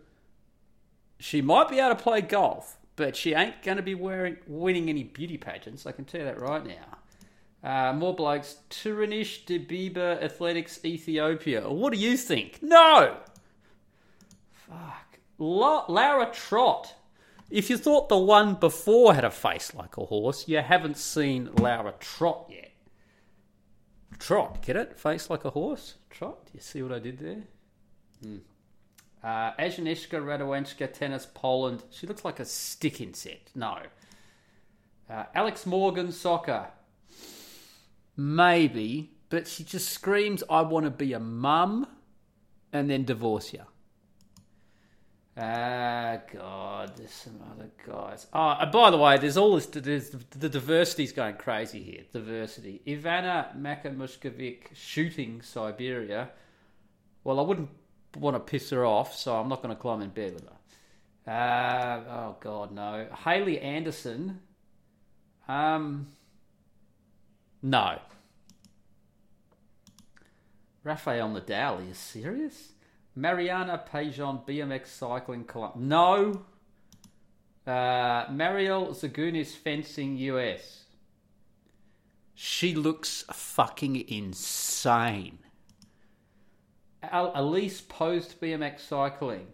she 1.19 1.43
might 1.43 1.69
be 1.69 1.79
able 1.79 1.91
to 1.91 2.03
play 2.03 2.21
golf, 2.21 2.79
but 2.97 3.15
she 3.15 3.35
ain't 3.35 3.63
going 3.63 3.77
to 3.77 3.83
be 3.83 3.95
wearing 3.95 4.37
winning 4.47 4.89
any 4.89 5.05
beauty 5.05 5.37
pageants. 5.37 5.87
I 5.87 5.93
can 5.93 6.05
tell 6.05 6.21
you 6.21 6.27
that 6.27 6.41
right 6.41 6.65
now. 6.65 6.99
Uh, 7.65 7.95
more 7.95 8.15
blokes. 8.15 8.59
Tirunesh 8.69 9.45
Dibaba 9.47 10.23
Athletics 10.23 10.85
Ethiopia. 10.85 11.69
What 11.71 11.95
do 11.95 11.99
you 11.99 12.17
think? 12.19 12.63
No! 12.63 13.17
Fuck. 14.53 15.19
La- 15.39 15.87
Laura 15.89 16.31
Trott. 16.31 16.95
If 17.51 17.71
you 17.71 17.79
thought 17.79 18.09
the 18.11 18.19
one 18.19 18.55
before 18.55 19.15
had 19.15 19.25
a 19.25 19.31
face 19.31 19.75
like 19.75 19.97
a 19.97 20.05
horse, 20.05 20.47
you 20.47 20.59
haven't 20.59 20.99
seen 20.99 21.51
Laura 21.59 21.95
Trot 22.01 22.47
yet. 22.51 22.73
Trot, 24.19 24.63
get 24.63 24.77
it? 24.77 24.99
Face 24.99 25.31
like 25.31 25.45
a 25.45 25.51
horse? 25.51 25.95
Trot? 26.11 26.45
Do 26.47 26.51
you 26.55 26.61
see 26.61 26.83
what 26.83 26.93
I 26.93 26.99
did 26.99 27.19
there? 27.19 27.43
Hmm. 28.23 28.37
Uh, 29.23 29.53
Agnieszka 29.59 30.21
Radwanska, 30.23 30.93
tennis, 30.93 31.27
Poland. 31.33 31.83
She 31.91 32.07
looks 32.07 32.25
like 32.27 32.41
a 32.41 32.45
stick 32.45 33.01
insect. 33.01 33.51
No. 33.55 33.79
Uh, 35.09 35.25
Alex 35.35 35.65
Morgan, 35.65 36.13
soccer. 36.13 36.69
Maybe, 38.17 39.11
but 39.29 39.49
she 39.49 39.65
just 39.65 39.89
screams, 39.89 40.43
I 40.49 40.63
want 40.63 40.85
to 40.85 40.91
be 40.91 41.13
a 41.13 41.21
mum 41.21 41.87
and 42.73 42.89
then 42.91 43.05
divorce 43.05 43.53
you. 43.53 43.63
Ah, 45.37 46.19
God, 46.33 46.97
there's 46.97 47.11
some 47.11 47.41
other 47.51 47.69
guys. 47.85 48.29
Oh, 48.33 48.57
by 48.73 48.91
the 48.91 48.97
way, 48.97 49.19
there's 49.19 49.37
all 49.37 49.57
this. 49.57 49.67
There's, 49.67 50.11
the 50.11 50.49
diversity's 50.49 51.11
going 51.11 51.35
crazy 51.37 51.83
here. 51.83 52.03
Diversity. 52.13 52.83
Ivana 52.87 53.57
Makamushkovic 53.61 54.75
shooting 54.75 55.43
Siberia. 55.43 56.31
Well, 57.25 57.41
I 57.41 57.43
wouldn't 57.43 57.71
want 58.17 58.37
to 58.37 58.41
piss 58.41 58.71
her 58.71 58.87
off, 58.87 59.17
so 59.17 59.35
I'm 59.35 59.49
not 59.49 59.61
going 59.61 59.75
to 59.75 59.81
climb 59.81 60.03
in 60.03 60.11
bed 60.11 60.35
with 60.35 60.45
her. 60.45 61.33
Uh, 61.33 62.13
oh 62.13 62.37
God, 62.39 62.71
no. 62.71 63.09
Haley 63.25 63.59
Anderson. 63.59 64.41
Um, 65.49 66.07
no. 67.65 67.99
Rafael 70.83 71.31
Nadal. 71.31 71.79
Are 71.79 71.83
you 71.83 71.95
serious? 71.95 72.73
Mariana 73.17 73.79
Pajon 73.79 74.43
BMX 74.47 74.87
cycling 74.89 75.45
club. 75.45 75.77
No. 75.77 76.45
Uh, 77.67 78.27
Mariel 78.31 78.89
Zagunis 78.89 79.57
fencing 79.57 80.17
US. 80.19 80.85
She 82.35 82.75
looks 82.75 83.25
fucking 83.33 84.09
insane. 84.09 85.39
Al- 87.03 87.33
Elise 87.35 87.81
Post 87.81 88.41
BMX 88.41 88.81
cycling. 88.81 89.47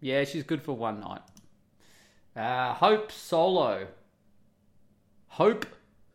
Yeah, 0.00 0.22
she's 0.22 0.44
good 0.44 0.62
for 0.62 0.74
one 0.74 1.00
night. 1.00 1.22
Uh, 2.36 2.74
Hope 2.74 3.10
Solo. 3.10 3.88
Hope 5.26 5.66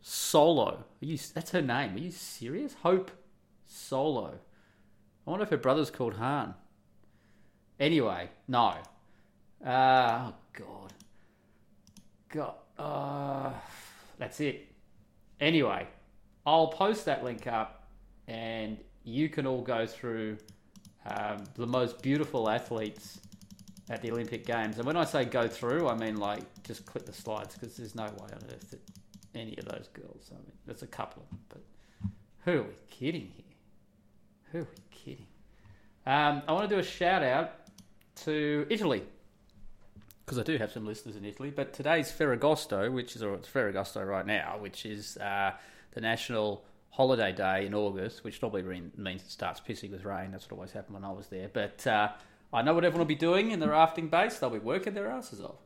Solo. 0.06 0.84
You, 1.00 1.16
that's 1.32 1.52
her 1.52 1.62
name. 1.62 1.94
Are 1.94 1.98
you 1.98 2.10
serious? 2.10 2.74
Hope 2.82 3.10
Solo. 3.66 4.38
I 5.26 5.30
wonder 5.30 5.44
if 5.44 5.48
her 5.48 5.56
brother's 5.56 5.90
called 5.90 6.12
Han. 6.16 6.52
Anyway, 7.80 8.28
no. 8.46 8.74
Uh, 9.64 10.28
oh, 10.28 10.34
God. 10.52 10.92
God. 12.28 12.54
Uh, 12.78 13.52
that's 14.18 14.40
it. 14.40 14.70
Anyway, 15.40 15.86
I'll 16.44 16.68
post 16.68 17.06
that 17.06 17.24
link 17.24 17.46
up 17.46 17.88
and 18.28 18.76
you 19.04 19.30
can 19.30 19.46
all 19.46 19.62
go 19.62 19.86
through 19.86 20.36
um, 21.06 21.44
the 21.54 21.66
most 21.66 22.02
beautiful 22.02 22.50
athletes 22.50 23.20
at 23.88 24.02
the 24.02 24.10
Olympic 24.10 24.44
Games. 24.44 24.76
And 24.76 24.84
when 24.86 24.98
I 24.98 25.06
say 25.06 25.24
go 25.24 25.48
through, 25.48 25.88
I 25.88 25.94
mean 25.94 26.18
like 26.18 26.42
just 26.62 26.84
click 26.84 27.06
the 27.06 27.14
slides 27.14 27.54
because 27.54 27.78
there's 27.78 27.94
no 27.94 28.04
way 28.04 28.28
on 28.34 28.40
earth 28.50 28.70
that 28.70 28.80
any 29.34 29.56
of 29.58 29.64
those 29.66 29.88
girls. 29.92 30.30
I 30.30 30.36
mean, 30.36 30.52
there's 30.66 30.82
a 30.82 30.86
couple 30.86 31.22
of 31.22 31.28
them, 31.30 31.40
but 31.48 31.62
who 32.44 32.60
are 32.60 32.62
we 32.62 32.74
kidding 32.90 33.32
here? 33.34 33.44
Who 34.52 34.58
are 34.60 34.68
we 34.70 34.82
kidding? 34.90 35.26
Um, 36.06 36.42
I 36.46 36.52
want 36.52 36.68
to 36.68 36.74
do 36.74 36.78
a 36.78 36.84
shout 36.84 37.22
out 37.22 37.52
to 38.24 38.66
Italy 38.70 39.02
because 40.24 40.38
I 40.38 40.42
do 40.42 40.56
have 40.56 40.72
some 40.72 40.86
listeners 40.86 41.16
in 41.16 41.24
Italy. 41.24 41.50
But 41.54 41.72
today's 41.72 42.10
Ferragosto, 42.10 42.92
which 42.92 43.16
is 43.16 43.22
or 43.22 43.34
it's 43.34 43.48
Ferragosto 43.48 44.06
right 44.06 44.26
now, 44.26 44.56
which 44.58 44.86
is 44.86 45.16
uh, 45.18 45.52
the 45.92 46.00
national 46.00 46.64
holiday 46.90 47.32
day 47.32 47.66
in 47.66 47.74
August, 47.74 48.24
which 48.24 48.40
normally 48.40 48.62
means 48.96 49.22
it 49.22 49.30
starts 49.30 49.60
pissing 49.60 49.90
with 49.90 50.04
rain. 50.04 50.30
That's 50.30 50.44
what 50.50 50.56
always 50.56 50.72
happened 50.72 50.94
when 50.94 51.04
I 51.04 51.12
was 51.12 51.28
there. 51.28 51.50
But 51.52 51.86
uh, 51.86 52.10
I 52.52 52.62
know 52.62 52.74
what 52.74 52.84
everyone 52.84 53.00
will 53.00 53.06
be 53.06 53.14
doing 53.14 53.50
in 53.50 53.60
the 53.60 53.68
rafting 53.68 54.08
base. 54.08 54.38
They'll 54.38 54.50
be 54.50 54.58
working 54.58 54.94
their 54.94 55.10
asses 55.10 55.40
off. 55.40 55.58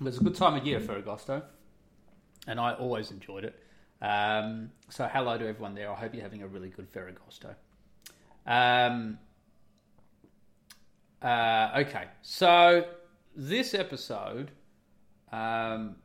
But 0.00 0.08
it's 0.08 0.18
a 0.18 0.24
good 0.24 0.34
time 0.34 0.54
of 0.54 0.66
year, 0.66 0.80
Ferragosto, 0.80 1.42
and 2.46 2.58
I 2.58 2.72
always 2.72 3.10
enjoyed 3.10 3.44
it. 3.44 3.62
Um, 4.00 4.70
so 4.88 5.06
hello 5.12 5.36
to 5.36 5.46
everyone 5.46 5.74
there. 5.74 5.90
I 5.90 5.94
hope 5.94 6.14
you're 6.14 6.22
having 6.22 6.42
a 6.42 6.48
really 6.48 6.70
good 6.70 6.90
Ferragosto. 6.90 7.54
Um, 8.46 9.18
uh, 11.20 11.72
okay, 11.80 12.04
so 12.22 12.86
this 13.36 13.74
episode, 13.74 14.52
um, 15.32 15.96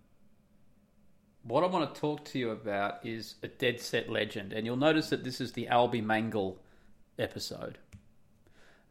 what 1.44 1.64
I 1.64 1.68
want 1.68 1.96
to 1.96 2.02
talk 2.02 2.26
to 2.26 2.40
you 2.40 2.50
about 2.50 3.06
is 3.06 3.36
a 3.44 3.48
dead 3.48 3.80
set 3.80 4.10
legend, 4.10 4.52
and 4.52 4.66
you'll 4.66 4.76
notice 4.76 5.10
that 5.10 5.24
this 5.24 5.40
is 5.40 5.54
the 5.54 5.68
Albie 5.72 6.04
Mangle 6.04 6.60
episode. 7.18 7.78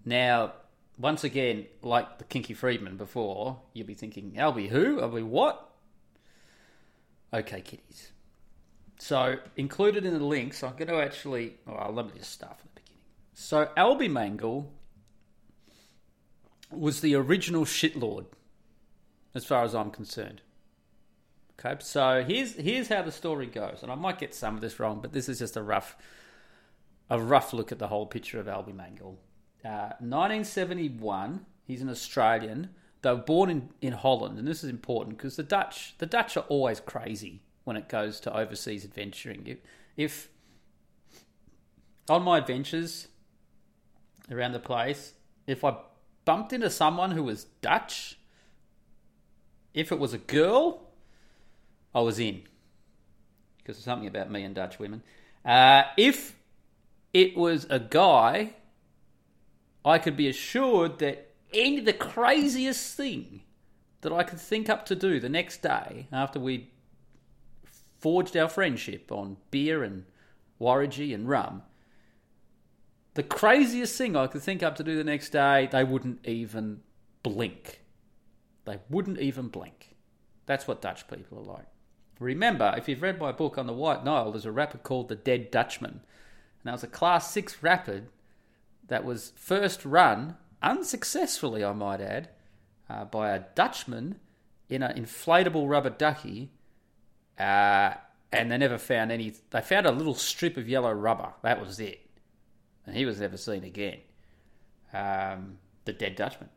Now, 0.06 0.54
once 0.98 1.24
again, 1.24 1.66
like 1.82 2.18
the 2.18 2.24
Kinky 2.24 2.54
Friedman 2.54 2.96
before, 2.96 3.60
you'll 3.72 3.86
be 3.86 3.94
thinking, 3.94 4.32
Albie 4.36 4.68
who? 4.68 5.00
Albie 5.00 5.24
what? 5.24 5.70
Okay, 7.32 7.60
kiddies. 7.60 8.12
So 8.98 9.36
included 9.56 10.04
in 10.04 10.14
the 10.14 10.24
links, 10.24 10.62
I'm 10.62 10.76
going 10.76 10.88
to 10.88 11.02
actually. 11.02 11.54
Oh, 11.66 11.74
well, 11.74 11.92
let 11.92 12.06
me 12.06 12.12
just 12.16 12.30
start 12.30 12.58
from 12.58 12.68
the 12.74 12.80
beginning. 12.80 13.02
So 13.34 13.68
Albie 13.76 14.10
Mangle 14.10 14.70
was 16.70 17.00
the 17.00 17.14
original 17.16 17.64
shitlord, 17.64 18.26
as 19.34 19.44
far 19.44 19.64
as 19.64 19.74
I'm 19.74 19.90
concerned. 19.90 20.42
Okay, 21.58 21.76
so 21.80 22.24
here's 22.26 22.54
here's 22.54 22.88
how 22.88 23.02
the 23.02 23.12
story 23.12 23.46
goes, 23.46 23.82
and 23.82 23.90
I 23.90 23.94
might 23.94 24.18
get 24.18 24.34
some 24.34 24.54
of 24.54 24.60
this 24.60 24.78
wrong, 24.78 25.00
but 25.00 25.12
this 25.12 25.28
is 25.28 25.38
just 25.38 25.56
a 25.56 25.62
rough 25.62 25.96
a 27.10 27.20
rough 27.20 27.52
look 27.52 27.72
at 27.72 27.78
the 27.78 27.88
whole 27.88 28.06
picture 28.06 28.40
of 28.40 28.46
Albie 28.46 28.74
Mangle. 28.74 29.18
Uh, 29.64 29.96
1971, 29.98 31.46
he's 31.64 31.80
an 31.80 31.88
Australian. 31.88 32.70
They 33.02 33.10
were 33.10 33.16
born 33.16 33.50
in, 33.50 33.68
in 33.80 33.92
Holland, 33.94 34.38
and 34.38 34.46
this 34.46 34.62
is 34.62 34.70
important 34.70 35.16
because 35.16 35.36
the 35.36 35.42
Dutch 35.42 35.94
the 35.98 36.06
Dutch 36.06 36.36
are 36.36 36.44
always 36.48 36.80
crazy 36.80 37.40
when 37.64 37.76
it 37.76 37.88
goes 37.88 38.20
to 38.20 38.36
overseas 38.36 38.84
adventuring. 38.84 39.46
If, 39.46 39.58
if 39.96 40.28
on 42.08 42.22
my 42.22 42.38
adventures 42.38 43.08
around 44.30 44.52
the 44.52 44.60
place, 44.60 45.14
if 45.46 45.64
I 45.64 45.76
bumped 46.24 46.52
into 46.52 46.70
someone 46.70 47.12
who 47.12 47.24
was 47.24 47.44
Dutch, 47.62 48.18
if 49.72 49.90
it 49.90 49.98
was 49.98 50.12
a 50.12 50.18
girl, 50.18 50.90
I 51.94 52.00
was 52.00 52.18
in. 52.18 52.42
Because 53.58 53.76
there's 53.76 53.84
something 53.84 54.08
about 54.08 54.30
me 54.30 54.44
and 54.44 54.54
Dutch 54.54 54.78
women. 54.78 55.02
Uh, 55.44 55.84
if 55.96 56.36
it 57.12 57.36
was 57.36 57.66
a 57.70 57.78
guy, 57.78 58.54
I 59.84 59.98
could 59.98 60.16
be 60.16 60.28
assured 60.28 60.98
that 60.98 61.30
any 61.52 61.80
the 61.80 61.92
craziest 61.92 62.96
thing 62.96 63.42
that 64.00 64.12
I 64.12 64.22
could 64.22 64.40
think 64.40 64.68
up 64.68 64.86
to 64.86 64.96
do 64.96 65.20
the 65.20 65.28
next 65.28 65.62
day 65.62 66.08
after 66.12 66.40
we'd 66.40 66.68
forged 67.98 68.36
our 68.36 68.48
friendship 68.48 69.10
on 69.10 69.36
beer 69.50 69.82
and 69.82 70.04
waragi 70.60 71.14
and 71.14 71.28
rum. 71.28 71.62
The 73.14 73.22
craziest 73.22 73.96
thing 73.96 74.16
I 74.16 74.26
could 74.26 74.42
think 74.42 74.62
up 74.62 74.76
to 74.76 74.84
do 74.84 74.96
the 74.96 75.04
next 75.04 75.30
day, 75.30 75.68
they 75.70 75.84
wouldn't 75.84 76.26
even 76.26 76.80
blink. 77.22 77.80
They 78.64 78.78
wouldn't 78.90 79.20
even 79.20 79.48
blink. 79.48 79.96
That's 80.46 80.66
what 80.66 80.82
Dutch 80.82 81.06
people 81.08 81.38
are 81.38 81.56
like. 81.56 81.66
Remember, 82.18 82.74
if 82.76 82.88
you've 82.88 83.02
read 83.02 83.18
my 83.18 83.32
book 83.32 83.56
on 83.56 83.66
the 83.66 83.72
White 83.72 84.04
Nile, 84.04 84.32
there's 84.32 84.46
a 84.46 84.52
rapid 84.52 84.82
called 84.82 85.08
the 85.08 85.16
Dead 85.16 85.50
Dutchman. 85.50 85.90
And 85.92 86.00
that 86.64 86.72
was 86.72 86.84
a 86.84 86.88
Class 86.88 87.30
6 87.32 87.62
rapid 87.62 88.08
that 88.88 89.04
was 89.04 89.32
first 89.36 89.84
run, 89.84 90.36
unsuccessfully, 90.62 91.64
I 91.64 91.72
might 91.72 92.00
add, 92.00 92.28
uh, 92.88 93.04
by 93.04 93.30
a 93.30 93.44
Dutchman 93.54 94.20
in 94.68 94.82
an 94.82 94.96
inflatable 94.96 95.68
rubber 95.68 95.90
ducky 95.90 96.50
uh, 97.38 97.94
and 98.32 98.50
they 98.50 98.58
never 98.58 98.78
found 98.78 99.12
any. 99.12 99.34
They 99.50 99.60
found 99.60 99.86
a 99.86 99.92
little 99.92 100.14
strip 100.14 100.56
of 100.56 100.68
yellow 100.68 100.92
rubber. 100.92 101.32
That 101.42 101.60
was 101.60 101.80
it. 101.80 102.00
And 102.86 102.96
he 102.96 103.04
was 103.04 103.20
never 103.20 103.36
seen 103.36 103.64
again. 103.64 103.98
Um, 104.92 105.58
the 105.84 105.92
Dead 105.92 106.16
Dutchman. 106.16 106.50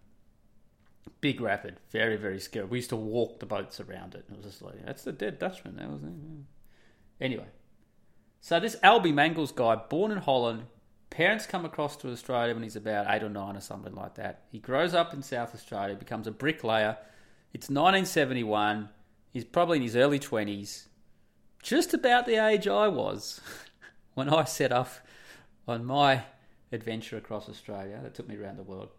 Big 1.22 1.42
rapid, 1.42 1.80
very, 1.90 2.16
very 2.16 2.40
scary. 2.40 2.66
We 2.66 2.78
used 2.78 2.90
to 2.90 2.96
walk 2.96 3.40
the 3.40 3.46
boats 3.46 3.80
around 3.80 4.14
it. 4.14 4.26
It 4.30 4.36
was 4.36 4.46
just 4.46 4.62
like, 4.62 4.86
that's 4.86 5.04
the 5.04 5.12
Dead 5.12 5.40
Dutchman. 5.40 5.78
That 5.78 5.90
was 5.90 6.04
it. 6.04 6.10
Anyway, 7.20 7.48
so 8.40 8.60
this 8.60 8.76
Albie 8.78 9.14
Mangels 9.14 9.56
guy, 9.56 9.76
born 9.76 10.12
in 10.12 10.20
Holland, 10.20 10.66
parents 11.10 11.46
come 11.46 11.66
across 11.66 11.96
to 11.98 12.12
Australia 12.12 12.54
when 12.54 12.64
he's 12.64 12.76
about 12.76 13.08
eight 13.10 13.24
or 13.24 13.30
nine 13.30 13.56
or 13.56 13.62
something 13.62 13.96
like 13.96 14.16
that. 14.16 14.44
He 14.52 14.60
grows 14.60 14.94
up 14.94 15.14
in 15.14 15.22
South 15.22 15.54
Australia, 15.56 15.96
becomes 15.96 16.28
a 16.28 16.32
bricklayer. 16.32 16.98
It's 17.54 17.70
1971. 17.70 18.90
He's 19.32 19.46
probably 19.46 19.78
in 19.78 19.84
his 19.84 19.96
early 19.96 20.20
20s, 20.20 20.88
just 21.62 21.94
about 21.94 22.26
the 22.26 22.36
age 22.36 22.68
I 22.68 22.88
was 22.88 23.42
when 24.14 24.30
I 24.30 24.44
set 24.44 24.72
off 24.72 25.02
on 25.68 25.86
my 25.86 26.24
adventure 26.72 27.18
across 27.18 27.50
Australia 27.50 28.00
that 28.04 28.14
took 28.14 28.28
me 28.28 28.36
around 28.36 28.58
the 28.58 28.64
world. 28.64 28.90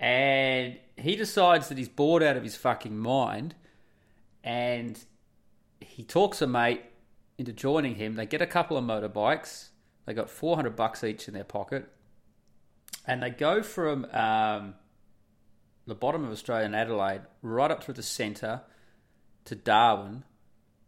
and 0.00 0.78
he 0.96 1.16
decides 1.16 1.68
that 1.68 1.78
he's 1.78 1.88
bored 1.88 2.22
out 2.22 2.36
of 2.36 2.44
his 2.44 2.56
fucking 2.56 2.96
mind, 2.96 3.54
and 4.44 4.98
he 5.80 6.02
talks 6.02 6.40
a 6.40 6.46
mate 6.46 6.82
into 7.36 7.52
joining 7.52 7.96
him. 7.96 8.14
They 8.14 8.26
get 8.26 8.42
a 8.42 8.46
couple 8.46 8.76
of 8.76 8.84
motorbikes. 8.84 9.68
They 10.08 10.14
got 10.14 10.30
four 10.30 10.56
hundred 10.56 10.74
bucks 10.74 11.04
each 11.04 11.28
in 11.28 11.34
their 11.34 11.44
pocket, 11.44 11.86
and 13.06 13.22
they 13.22 13.28
go 13.28 13.62
from 13.62 14.06
um, 14.06 14.74
the 15.86 15.94
bottom 15.94 16.24
of 16.24 16.30
Australian 16.30 16.74
Adelaide 16.74 17.20
right 17.42 17.70
up 17.70 17.84
through 17.84 17.92
the 17.92 18.02
centre 18.02 18.62
to 19.44 19.54
Darwin, 19.54 20.24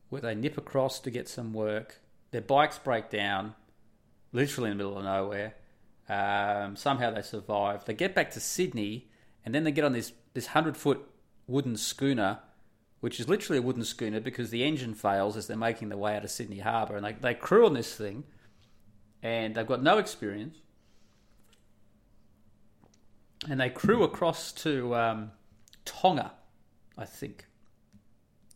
where 0.08 0.22
they 0.22 0.34
nip 0.34 0.56
across 0.56 1.00
to 1.00 1.10
get 1.10 1.28
some 1.28 1.52
work. 1.52 2.00
Their 2.30 2.40
bikes 2.40 2.78
break 2.78 3.10
down, 3.10 3.56
literally 4.32 4.70
in 4.70 4.78
the 4.78 4.84
middle 4.84 4.96
of 4.96 5.04
nowhere. 5.04 5.54
Um, 6.08 6.74
somehow 6.74 7.10
they 7.10 7.20
survive. 7.20 7.84
They 7.84 7.92
get 7.92 8.14
back 8.14 8.30
to 8.30 8.40
Sydney, 8.40 9.10
and 9.44 9.54
then 9.54 9.64
they 9.64 9.70
get 9.70 9.84
on 9.84 9.92
this 9.92 10.14
this 10.32 10.46
hundred 10.46 10.78
foot 10.78 11.06
wooden 11.46 11.76
schooner, 11.76 12.38
which 13.00 13.20
is 13.20 13.28
literally 13.28 13.58
a 13.58 13.62
wooden 13.62 13.84
schooner 13.84 14.20
because 14.20 14.48
the 14.48 14.64
engine 14.64 14.94
fails 14.94 15.36
as 15.36 15.46
they're 15.46 15.58
making 15.58 15.90
their 15.90 15.98
way 15.98 16.16
out 16.16 16.24
of 16.24 16.30
Sydney 16.30 16.60
Harbour, 16.60 16.96
and 16.96 17.04
they 17.04 17.12
they 17.12 17.34
crew 17.34 17.66
on 17.66 17.74
this 17.74 17.94
thing, 17.94 18.24
and 19.22 19.54
they've 19.54 19.66
got 19.66 19.82
no 19.82 19.98
experience, 19.98 20.58
and 23.48 23.60
they 23.60 23.70
crew 23.70 24.02
across 24.02 24.52
to 24.52 24.94
um, 24.94 25.30
Tonga, 25.84 26.32
I 26.96 27.04
think. 27.04 27.46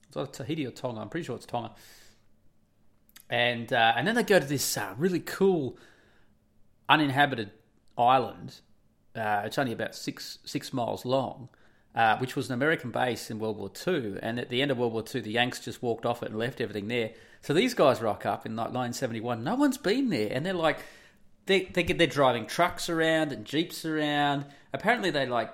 It's 0.08 0.16
either 0.16 0.30
Tahiti 0.30 0.66
or 0.66 0.70
Tonga. 0.70 1.00
I'm 1.00 1.08
pretty 1.08 1.26
sure 1.26 1.36
it's 1.36 1.46
Tonga. 1.46 1.72
And 3.30 3.72
uh, 3.72 3.94
and 3.96 4.06
then 4.06 4.14
they 4.14 4.22
go 4.22 4.38
to 4.38 4.46
this 4.46 4.76
uh, 4.76 4.94
really 4.98 5.20
cool 5.20 5.78
uninhabited 6.88 7.50
island. 7.96 8.60
Uh, 9.16 9.42
it's 9.44 9.58
only 9.58 9.72
about 9.72 9.94
six 9.94 10.38
six 10.44 10.72
miles 10.72 11.04
long, 11.04 11.48
uh, 11.94 12.16
which 12.18 12.34
was 12.36 12.48
an 12.48 12.54
American 12.54 12.90
base 12.90 13.30
in 13.30 13.38
World 13.38 13.56
War 13.56 13.70
II. 13.86 14.16
And 14.22 14.38
at 14.38 14.48
the 14.48 14.62
end 14.62 14.70
of 14.70 14.78
World 14.78 14.92
War 14.92 15.04
II, 15.12 15.20
the 15.20 15.32
Yanks 15.32 15.60
just 15.60 15.82
walked 15.82 16.04
off 16.04 16.22
it 16.22 16.30
and 16.30 16.38
left 16.38 16.60
everything 16.60 16.88
there. 16.88 17.10
So 17.42 17.52
these 17.54 17.74
guys 17.74 18.00
rock 18.00 18.26
up 18.26 18.46
in 18.46 18.56
like 18.56 18.72
1971. 18.72 19.44
No 19.44 19.54
one's 19.54 19.78
been 19.78 20.08
there, 20.08 20.30
and 20.32 20.44
they're 20.44 20.54
like, 20.54 20.78
they 21.46 21.64
they 21.64 21.82
they're 21.82 22.06
driving 22.06 22.46
trucks 22.46 22.88
around 22.88 23.32
and 23.32 23.44
jeeps 23.44 23.84
around. 23.84 24.46
Apparently, 24.72 25.10
they 25.10 25.26
like 25.26 25.52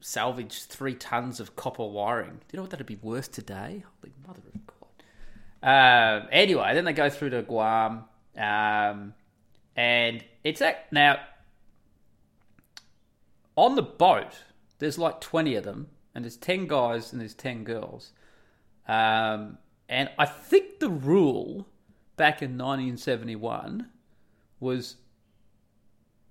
salvage 0.00 0.64
three 0.64 0.94
tons 0.94 1.40
of 1.40 1.56
copper 1.56 1.86
wiring. 1.86 2.30
Do 2.30 2.44
you 2.52 2.56
know 2.56 2.62
what 2.62 2.70
that'd 2.70 2.86
be 2.86 2.98
worth 3.00 3.32
today? 3.32 3.84
Holy 4.00 4.12
mother 4.26 4.42
of 4.54 4.60
God. 4.66 5.68
Uh, 5.68 6.26
anyway, 6.30 6.74
then 6.74 6.84
they 6.84 6.92
go 6.92 7.10
through 7.10 7.30
to 7.30 7.42
Guam. 7.42 8.04
Um, 8.36 9.14
and 9.74 10.24
it's 10.44 10.60
at, 10.60 10.90
now 10.92 11.18
on 13.56 13.74
the 13.74 13.82
boat, 13.82 14.32
there's 14.78 14.98
like 14.98 15.20
20 15.20 15.54
of 15.56 15.64
them, 15.64 15.88
and 16.14 16.24
there's 16.24 16.36
10 16.36 16.66
guys 16.66 17.12
and 17.12 17.20
there's 17.20 17.34
10 17.34 17.64
girls. 17.64 18.12
Um, 18.88 19.58
and 19.88 20.10
I 20.18 20.26
think 20.26 20.78
the 20.80 20.90
rule 20.90 21.66
back 22.16 22.42
in 22.42 22.58
1971 22.58 23.88
was 24.60 24.96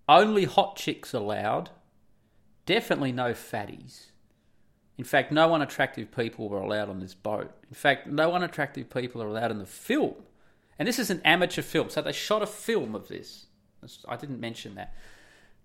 only 0.07 0.45
hot 0.45 0.75
chicks 0.75 1.13
allowed, 1.13 1.69
definitely 2.65 3.11
no 3.11 3.31
fatties. 3.31 4.11
In 4.97 5.03
fact, 5.03 5.31
no 5.31 5.53
unattractive 5.53 6.11
people 6.11 6.47
were 6.47 6.59
allowed 6.59 6.89
on 6.89 6.99
this 6.99 7.13
boat. 7.13 7.51
In 7.67 7.75
fact, 7.75 8.07
no 8.07 8.33
unattractive 8.33 8.89
people 8.89 9.21
are 9.21 9.27
allowed 9.27 9.51
in 9.51 9.59
the 9.59 9.65
film. 9.65 10.15
And 10.79 10.87
this 10.87 10.99
is 10.99 11.09
an 11.09 11.21
amateur 11.23 11.61
film, 11.61 11.89
so 11.89 12.01
they 12.01 12.11
shot 12.11 12.41
a 12.41 12.47
film 12.47 12.95
of 12.95 13.07
this. 13.07 13.47
I 14.07 14.15
didn't 14.15 14.39
mention 14.39 14.75
that. 14.75 14.93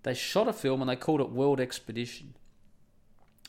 They 0.03 0.13
shot 0.13 0.47
a 0.47 0.53
film 0.53 0.81
and 0.81 0.89
they 0.89 0.95
called 0.95 1.21
it 1.21 1.31
World 1.31 1.59
Expedition. 1.59 2.35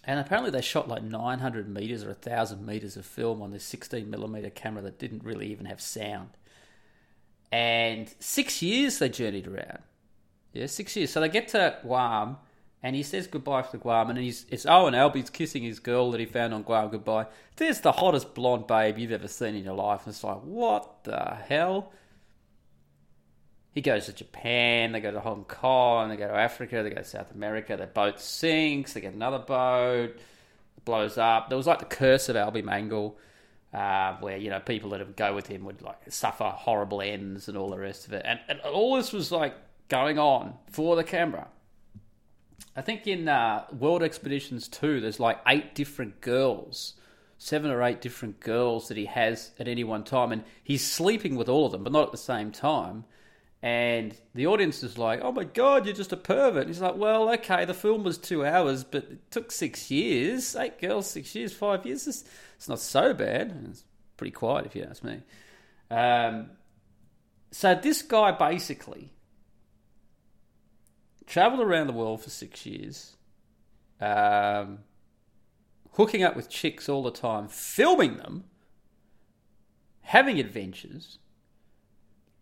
And 0.04 0.18
apparently 0.18 0.50
they 0.50 0.62
shot 0.62 0.88
like 0.88 1.02
900 1.02 1.68
meters 1.68 2.02
or 2.02 2.08
1,000 2.08 2.66
meters 2.66 2.96
of 2.96 3.06
film 3.06 3.40
on 3.40 3.52
this 3.52 3.64
16 3.64 4.10
millimeter 4.10 4.50
camera 4.50 4.82
that 4.82 4.98
didn't 4.98 5.22
really 5.22 5.46
even 5.46 5.66
have 5.66 5.80
sound. 5.80 6.30
And 7.52 8.12
six 8.18 8.62
years 8.62 8.98
they 8.98 9.08
journeyed 9.08 9.46
around. 9.46 9.80
Yeah, 10.52 10.66
six 10.66 10.96
years. 10.96 11.10
So 11.10 11.20
they 11.20 11.28
get 11.28 11.48
to 11.48 11.78
Guam 11.82 12.38
and 12.82 12.96
he 12.96 13.02
says 13.02 13.26
goodbye 13.26 13.62
to 13.62 13.78
Guam, 13.78 14.10
and 14.10 14.18
he's 14.18 14.44
it's 14.50 14.66
Owen 14.66 14.94
Albie's 14.94 15.30
kissing 15.30 15.62
his 15.62 15.78
girl 15.78 16.10
that 16.10 16.20
he 16.20 16.26
found 16.26 16.52
on 16.52 16.62
Guam 16.62 16.90
goodbye. 16.90 17.26
There's 17.56 17.80
the 17.80 17.92
hottest 17.92 18.34
blonde 18.34 18.66
babe 18.66 18.98
you've 18.98 19.12
ever 19.12 19.28
seen 19.28 19.54
in 19.54 19.64
your 19.64 19.76
life, 19.76 20.00
and 20.04 20.12
it's 20.12 20.24
like, 20.24 20.40
what 20.40 21.04
the 21.04 21.36
hell? 21.48 21.92
He 23.72 23.80
goes 23.80 24.06
to 24.06 24.12
Japan, 24.12 24.92
they 24.92 25.00
go 25.00 25.10
to 25.10 25.20
Hong 25.20 25.44
Kong, 25.44 26.10
they 26.10 26.16
go 26.16 26.28
to 26.28 26.34
Africa, 26.34 26.82
they 26.82 26.90
go 26.90 26.96
to 26.96 27.04
South 27.04 27.32
America. 27.32 27.76
Their 27.76 27.86
boat 27.86 28.20
sinks, 28.20 28.92
they 28.92 29.00
get 29.00 29.14
another 29.14 29.38
boat, 29.38 30.10
it 30.76 30.84
blows 30.84 31.16
up. 31.16 31.48
There 31.48 31.56
was 31.56 31.66
like 31.66 31.78
the 31.78 31.86
curse 31.86 32.28
of 32.28 32.36
Albie 32.36 32.62
Mangle, 32.62 33.16
uh, 33.72 34.16
where 34.20 34.36
you 34.36 34.50
know 34.50 34.60
people 34.60 34.90
that 34.90 35.00
would 35.00 35.16
go 35.16 35.34
with 35.34 35.46
him 35.46 35.64
would 35.64 35.80
like 35.80 35.96
suffer 36.10 36.44
horrible 36.44 37.00
ends 37.00 37.48
and 37.48 37.56
all 37.56 37.70
the 37.70 37.78
rest 37.78 38.06
of 38.06 38.12
it, 38.12 38.22
and, 38.26 38.40
and 38.46 38.60
all 38.60 38.96
this 38.96 39.12
was 39.12 39.32
like 39.32 39.54
going 39.88 40.18
on 40.18 40.54
for 40.70 40.94
the 40.94 41.04
camera. 41.04 41.48
I 42.74 42.82
think 42.82 43.06
in 43.06 43.28
uh, 43.28 43.64
World 43.78 44.02
Expeditions 44.02 44.68
2, 44.68 45.00
there's 45.00 45.20
like 45.20 45.38
eight 45.46 45.74
different 45.74 46.20
girls, 46.20 46.94
seven 47.36 47.70
or 47.70 47.82
eight 47.82 48.00
different 48.00 48.40
girls 48.40 48.88
that 48.88 48.96
he 48.96 49.06
has 49.06 49.50
at 49.58 49.68
any 49.68 49.84
one 49.84 50.04
time, 50.04 50.32
and 50.32 50.44
he's 50.62 50.86
sleeping 50.86 51.36
with 51.36 51.48
all 51.48 51.66
of 51.66 51.72
them, 51.72 51.84
but 51.84 51.92
not 51.92 52.06
at 52.06 52.12
the 52.12 52.18
same 52.18 52.50
time. 52.50 53.04
And 53.62 54.12
the 54.34 54.48
audience 54.48 54.82
is 54.82 54.98
like, 54.98 55.20
"Oh 55.22 55.30
my 55.30 55.44
god, 55.44 55.86
you're 55.86 55.94
just 55.94 56.12
a 56.12 56.16
pervert." 56.16 56.62
And 56.62 56.68
he's 56.68 56.80
like, 56.80 56.96
"Well, 56.96 57.32
okay, 57.34 57.64
the 57.64 57.74
film 57.74 58.02
was 58.02 58.18
two 58.18 58.44
hours, 58.44 58.82
but 58.82 59.04
it 59.04 59.30
took 59.30 59.52
six 59.52 59.88
years. 59.88 60.56
Eight 60.56 60.80
girls, 60.80 61.08
six 61.08 61.34
years, 61.36 61.52
five 61.52 61.86
years. 61.86 62.08
It's, 62.08 62.24
not 62.68 62.80
so 62.80 63.14
bad. 63.14 63.66
It's 63.70 63.84
pretty 64.16 64.32
quiet, 64.32 64.66
if 64.66 64.74
you 64.74 64.82
ask 64.82 65.04
me." 65.04 65.22
Um, 65.90 66.50
so 67.52 67.74
this 67.74 68.02
guy 68.02 68.32
basically 68.32 69.12
traveled 71.26 71.60
around 71.60 71.86
the 71.86 71.92
world 71.92 72.22
for 72.22 72.30
six 72.30 72.66
years, 72.66 73.16
um, 74.00 74.80
hooking 75.92 76.24
up 76.24 76.34
with 76.34 76.48
chicks 76.48 76.88
all 76.88 77.02
the 77.02 77.10
time, 77.10 77.46
filming 77.46 78.16
them, 78.16 78.44
having 80.00 80.40
adventures. 80.40 81.18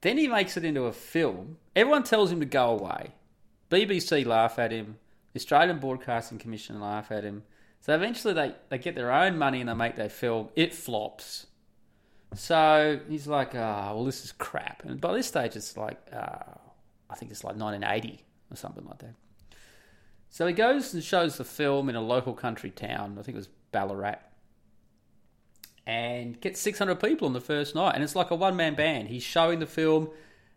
Then 0.00 0.18
he 0.18 0.28
makes 0.28 0.56
it 0.56 0.64
into 0.64 0.84
a 0.84 0.92
film. 0.92 1.58
Everyone 1.76 2.02
tells 2.02 2.32
him 2.32 2.40
to 2.40 2.46
go 2.46 2.70
away. 2.70 3.12
BBC 3.70 4.24
laugh 4.24 4.58
at 4.58 4.72
him. 4.72 4.98
The 5.32 5.38
Australian 5.38 5.78
Broadcasting 5.78 6.38
Commission 6.38 6.80
laugh 6.80 7.12
at 7.12 7.24
him. 7.24 7.44
So 7.80 7.94
eventually 7.94 8.34
they, 8.34 8.54
they 8.68 8.78
get 8.78 8.94
their 8.94 9.12
own 9.12 9.38
money 9.38 9.60
and 9.60 9.68
they 9.68 9.74
make 9.74 9.96
their 9.96 10.08
film. 10.08 10.48
It 10.56 10.74
flops. 10.74 11.46
So 12.34 13.00
he's 13.08 13.26
like, 13.26 13.54
oh, 13.54 13.92
well, 13.94 14.04
this 14.04 14.24
is 14.24 14.32
crap. 14.32 14.84
And 14.84 15.00
by 15.00 15.14
this 15.14 15.26
stage, 15.26 15.56
it's 15.56 15.76
like, 15.76 15.98
uh, 16.12 16.54
I 17.08 17.14
think 17.14 17.30
it's 17.30 17.44
like 17.44 17.56
1980 17.56 18.24
or 18.50 18.56
something 18.56 18.84
like 18.84 18.98
that. 18.98 19.14
So 20.28 20.46
he 20.46 20.52
goes 20.52 20.94
and 20.94 21.02
shows 21.02 21.38
the 21.38 21.44
film 21.44 21.88
in 21.88 21.96
a 21.96 22.00
local 22.00 22.34
country 22.34 22.70
town. 22.70 23.16
I 23.18 23.22
think 23.22 23.34
it 23.34 23.38
was 23.38 23.48
Ballarat. 23.72 24.18
And 25.86 26.40
gets 26.40 26.60
600 26.60 27.00
people 27.00 27.26
on 27.26 27.32
the 27.32 27.40
first 27.40 27.74
night. 27.74 27.94
And 27.94 28.04
it's 28.04 28.14
like 28.14 28.30
a 28.30 28.34
one 28.34 28.56
man 28.56 28.74
band. 28.74 29.08
He's 29.08 29.22
showing 29.22 29.58
the 29.58 29.66
film, 29.66 30.10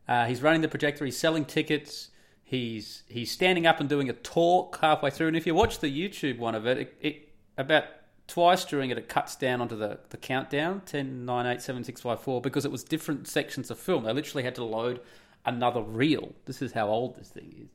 uh, 0.07 0.25
he's 0.25 0.41
running 0.41 0.61
the 0.61 0.67
projector, 0.67 1.05
he's 1.05 1.17
selling 1.17 1.45
tickets, 1.45 2.09
he's 2.43 3.03
he's 3.07 3.31
standing 3.31 3.65
up 3.65 3.79
and 3.79 3.89
doing 3.89 4.09
a 4.09 4.13
talk 4.13 4.79
halfway 4.81 5.09
through. 5.09 5.29
And 5.29 5.37
if 5.37 5.47
you 5.47 5.55
watch 5.55 5.79
the 5.79 5.87
YouTube 5.87 6.37
one 6.37 6.55
of 6.55 6.67
it, 6.67 6.77
it, 6.77 6.97
it 7.01 7.29
about 7.57 7.85
twice 8.27 8.63
during 8.65 8.89
it, 8.89 8.97
it 8.97 9.09
cuts 9.09 9.35
down 9.35 9.59
onto 9.59 9.75
the, 9.75 9.99
the 10.09 10.17
countdown 10.17 10.81
10, 10.85 11.25
9, 11.25 11.45
8, 11.45 11.61
7, 11.61 11.83
6, 11.83 12.01
5, 12.01 12.19
4 12.19 12.41
because 12.41 12.65
it 12.65 12.71
was 12.71 12.83
different 12.83 13.27
sections 13.27 13.71
of 13.71 13.79
film. 13.79 14.03
They 14.03 14.13
literally 14.13 14.43
had 14.43 14.55
to 14.55 14.63
load 14.63 15.01
another 15.45 15.81
reel. 15.81 16.33
This 16.45 16.61
is 16.61 16.73
how 16.73 16.87
old 16.87 17.15
this 17.15 17.29
thing 17.29 17.53
is 17.63 17.69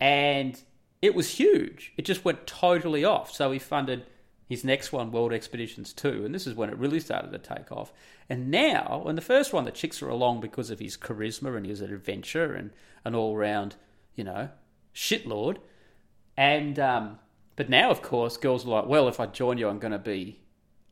and 0.00 0.60
it 1.02 1.14
was 1.14 1.30
huge. 1.32 1.92
It 1.96 2.04
just 2.04 2.24
went 2.24 2.46
totally 2.46 3.04
off. 3.04 3.32
So 3.32 3.50
he 3.52 3.58
funded 3.58 4.06
his 4.48 4.62
next 4.62 4.92
one, 4.92 5.10
World 5.10 5.32
Expeditions 5.32 5.92
2, 5.92 6.24
and 6.24 6.34
this 6.34 6.46
is 6.46 6.54
when 6.54 6.70
it 6.70 6.78
really 6.78 7.00
started 7.00 7.32
to 7.32 7.38
take 7.38 7.72
off. 7.72 7.92
And 8.28 8.48
now, 8.48 9.04
in 9.08 9.16
the 9.16 9.22
first 9.22 9.52
one, 9.52 9.64
the 9.64 9.72
chicks 9.72 10.00
are 10.02 10.08
along 10.08 10.40
because 10.40 10.70
of 10.70 10.78
his 10.78 10.96
charisma 10.96 11.56
and 11.56 11.66
an 11.66 11.92
adventure 11.92 12.54
and 12.54 12.70
an 13.04 13.16
all 13.16 13.36
round, 13.36 13.74
you 14.14 14.22
know, 14.22 14.50
shitlord. 14.94 15.56
And 16.36 16.78
um, 16.78 17.18
but 17.56 17.68
now, 17.68 17.90
of 17.90 18.02
course, 18.02 18.36
girls 18.36 18.64
are 18.64 18.68
like, 18.68 18.86
well, 18.86 19.08
if 19.08 19.18
I 19.18 19.26
join 19.26 19.58
you, 19.58 19.68
I'm 19.68 19.80
going 19.80 19.92
to 19.92 19.98
be, 19.98 20.40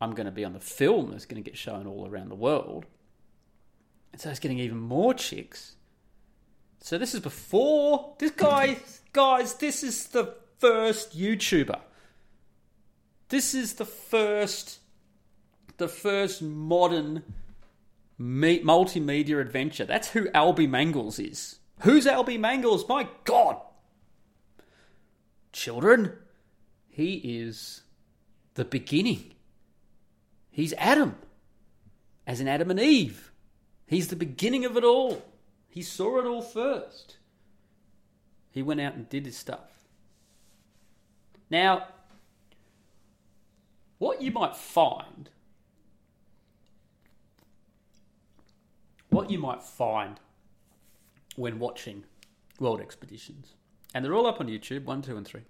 I'm 0.01 0.13
going 0.13 0.25
to 0.25 0.31
be 0.31 0.43
on 0.43 0.53
the 0.53 0.59
film 0.59 1.11
that's 1.11 1.25
going 1.25 1.41
to 1.41 1.49
get 1.49 1.57
shown 1.57 1.87
all 1.87 2.07
around 2.07 2.29
the 2.29 2.35
world. 2.35 2.85
And 4.11 4.19
so 4.19 4.29
it's 4.29 4.39
getting 4.39 4.59
even 4.59 4.79
more 4.79 5.13
chicks. 5.13 5.75
So 6.81 6.97
this 6.97 7.13
is 7.13 7.21
before 7.21 8.15
this 8.19 8.31
guy, 8.31 8.77
guys. 9.13 9.53
This 9.55 9.81
is 9.81 10.07
the 10.07 10.35
first 10.59 11.17
YouTuber. 11.17 11.79
This 13.29 13.53
is 13.53 13.73
the 13.73 13.85
first, 13.85 14.79
the 15.77 15.87
first 15.87 16.41
modern 16.41 17.23
me- 18.17 18.61
multimedia 18.63 19.39
adventure. 19.41 19.85
That's 19.85 20.09
who 20.09 20.25
Albie 20.29 20.69
Mangels 20.69 21.19
is. 21.19 21.59
Who's 21.81 22.05
Albie 22.05 22.39
Mangels? 22.39 22.87
My 22.87 23.07
God. 23.23 23.57
children. 25.51 26.11
He 26.89 27.15
is 27.15 27.83
the 28.55 28.65
beginning. 28.65 29.33
He's 30.51 30.73
Adam, 30.73 31.15
as 32.25 32.39
in 32.39 32.47
Adam 32.47 32.71
and 32.71 32.79
Eve. 32.79 33.31
He's 33.87 34.07
the 34.09 34.15
beginning 34.15 34.65
of 34.65 34.77
it 34.77 34.83
all. 34.83 35.21
He 35.67 35.81
saw 35.81 36.19
it 36.19 36.25
all 36.25 36.41
first. 36.41 37.17
He 38.51 38.63
went 38.63 38.79
out 38.81 38.95
and 38.95 39.09
did 39.09 39.25
his 39.25 39.37
stuff. 39.37 39.81
Now, 41.49 41.87
what 43.97 44.21
you 44.21 44.31
might 44.31 44.55
find, 44.55 45.29
what 49.09 49.29
you 49.29 49.39
might 49.39 49.61
find 49.61 50.19
when 51.35 51.59
watching 51.59 52.03
world 52.59 52.81
expeditions, 52.81 53.53
and 53.93 54.03
they're 54.03 54.13
all 54.13 54.27
up 54.27 54.39
on 54.39 54.47
YouTube, 54.47 54.83
one, 54.85 55.01
two, 55.01 55.17
and 55.17 55.25
three, 55.25 55.43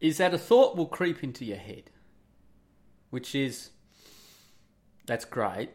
is 0.00 0.18
that 0.18 0.32
a 0.32 0.38
thought 0.38 0.76
will 0.76 0.86
creep 0.86 1.22
into 1.22 1.44
your 1.44 1.58
head, 1.58 1.90
which 3.10 3.34
is, 3.34 3.70
that's 5.06 5.24
great, 5.24 5.70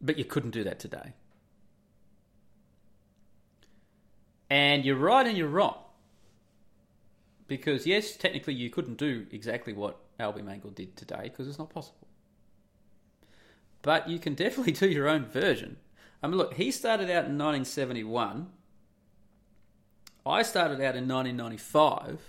but 0.00 0.18
you 0.18 0.24
couldn't 0.24 0.50
do 0.50 0.64
that 0.64 0.78
today. 0.78 1.14
And 4.50 4.84
you're 4.84 4.96
right 4.96 5.26
and 5.26 5.38
you're 5.38 5.48
wrong. 5.48 5.78
Because, 7.52 7.86
yes, 7.86 8.16
technically 8.16 8.54
you 8.54 8.70
couldn't 8.70 8.96
do 8.96 9.26
exactly 9.30 9.74
what 9.74 9.98
Albie 10.18 10.42
Mangle 10.42 10.70
did 10.70 10.96
today 10.96 11.24
because 11.24 11.46
it's 11.46 11.58
not 11.58 11.68
possible. 11.68 12.08
But 13.82 14.08
you 14.08 14.18
can 14.18 14.32
definitely 14.42 14.72
do 14.72 14.88
your 14.88 15.06
own 15.06 15.26
version. 15.26 15.76
I 16.22 16.28
mean, 16.28 16.38
look, 16.38 16.54
he 16.54 16.70
started 16.70 17.10
out 17.10 17.26
in 17.26 17.36
1971. 17.36 18.48
I 20.24 20.40
started 20.40 20.76
out 20.76 20.96
in 20.96 21.06
1995. 21.06 22.22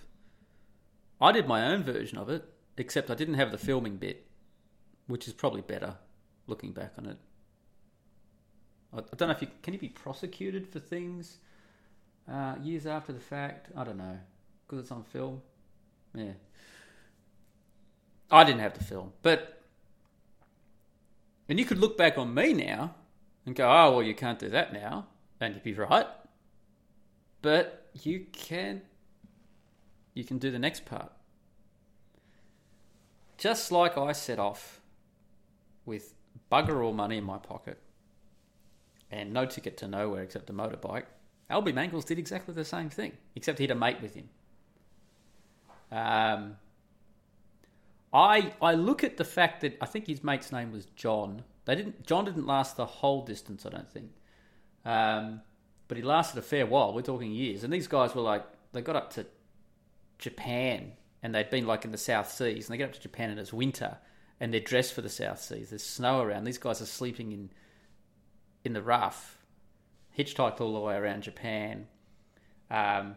I 1.21 1.31
did 1.31 1.47
my 1.47 1.67
own 1.67 1.83
version 1.83 2.17
of 2.17 2.27
it, 2.27 2.43
except 2.77 3.09
I 3.09 3.15
didn't 3.15 3.35
have 3.35 3.51
the 3.51 3.57
filming 3.57 3.95
bit, 3.95 4.25
which 5.07 5.25
is 5.25 5.33
probably 5.33 5.61
better 5.61 5.95
looking 6.47 6.73
back 6.73 6.95
on 6.97 7.05
it. 7.05 7.17
I 8.93 8.99
don't 9.15 9.29
know 9.29 9.35
if 9.35 9.41
you 9.41 9.47
can 9.61 9.73
you 9.73 9.79
be 9.79 9.87
prosecuted 9.87 10.67
for 10.67 10.79
things 10.79 11.37
uh, 12.29 12.55
years 12.61 12.85
after 12.85 13.13
the 13.13 13.21
fact. 13.21 13.69
I 13.73 13.85
don't 13.85 13.97
know 13.97 14.19
because 14.73 14.85
it's 14.85 14.91
on 14.91 15.03
film. 15.03 15.41
Yeah, 16.15 16.33
I 18.31 18.43
didn't 18.43 18.61
have 18.61 18.77
the 18.77 18.83
film, 18.83 19.13
but 19.21 19.61
and 21.47 21.59
you 21.59 21.65
could 21.65 21.79
look 21.79 21.97
back 21.97 22.17
on 22.17 22.33
me 22.33 22.53
now 22.53 22.95
and 23.45 23.55
go, 23.55 23.65
"Oh, 23.69 23.91
well, 23.91 24.03
you 24.03 24.15
can't 24.15 24.39
do 24.39 24.49
that 24.49 24.73
now," 24.73 25.07
and 25.39 25.53
you'd 25.53 25.63
be 25.63 25.73
right. 25.73 26.07
But 27.41 27.89
you 28.01 28.25
can, 28.31 28.81
you 30.13 30.23
can 30.23 30.37
do 30.37 30.49
the 30.49 30.59
next 30.59 30.85
part. 30.85 31.11
Just 33.37 33.71
like 33.71 33.97
I 33.97 34.13
set 34.13 34.39
off 34.39 34.79
with 35.85 36.13
bugger 36.51 36.83
all 36.83 36.93
money 36.93 37.17
in 37.17 37.23
my 37.25 37.37
pocket 37.37 37.79
and 39.11 39.33
no 39.33 39.45
ticket 39.45 39.75
to 39.77 39.87
nowhere 39.87 40.23
except 40.23 40.49
a 40.49 40.53
motorbike. 40.53 41.05
Albie 41.51 41.73
Mangels 41.73 42.05
did 42.05 42.17
exactly 42.17 42.53
the 42.53 42.63
same 42.63 42.89
thing, 42.89 43.11
except 43.35 43.59
he 43.59 43.65
had 43.65 43.71
a 43.71 43.75
mate 43.75 44.01
with 44.01 44.15
him. 44.15 44.29
Um, 45.93 46.57
I 48.11 48.51
I 48.61 48.73
look 48.73 49.03
at 49.03 49.17
the 49.17 49.23
fact 49.23 49.61
that 49.61 49.77
I 49.79 49.85
think 49.85 50.07
his 50.07 50.23
mate's 50.23 50.51
name 50.51 50.71
was 50.71 50.85
John. 50.95 51.43
They 51.65 51.75
didn't 51.75 52.05
John 52.05 52.25
didn't 52.25 52.47
last 52.47 52.77
the 52.77 52.85
whole 52.85 53.23
distance, 53.23 53.65
I 53.65 53.69
don't 53.69 53.89
think, 53.89 54.11
um, 54.85 55.41
but 55.87 55.97
he 55.97 56.03
lasted 56.03 56.39
a 56.39 56.41
fair 56.41 56.65
while. 56.65 56.93
We're 56.93 57.03
talking 57.03 57.31
years, 57.31 57.63
and 57.63 57.71
these 57.71 57.87
guys 57.87 58.15
were 58.15 58.23
like 58.23 58.43
they 58.71 58.81
got 58.81 58.95
up 58.95 59.13
to 59.13 59.27
Japan, 60.17 60.93
and 61.21 61.33
they'd 61.33 61.51
been 61.51 61.67
like 61.67 61.85
in 61.85 61.91
the 61.91 61.97
South 61.97 62.31
Seas, 62.31 62.67
and 62.67 62.73
they 62.73 62.77
get 62.77 62.89
up 62.89 62.95
to 62.95 63.01
Japan 63.01 63.29
and 63.29 63.39
it's 63.39 63.53
winter, 63.53 63.97
and 64.39 64.51
they're 64.51 64.61
dressed 64.61 64.93
for 64.93 65.01
the 65.01 65.09
South 65.09 65.39
Seas. 65.39 65.69
There's 65.69 65.83
snow 65.83 66.21
around. 66.21 66.45
These 66.45 66.57
guys 66.57 66.81
are 66.81 66.87
sleeping 66.87 67.31
in 67.31 67.51
in 68.63 68.73
the 68.73 68.81
rough, 68.81 69.37
hitchhiked 70.17 70.59
all 70.59 70.73
the 70.73 70.79
way 70.79 70.95
around 70.95 71.21
Japan. 71.21 71.87
Um, 72.71 73.15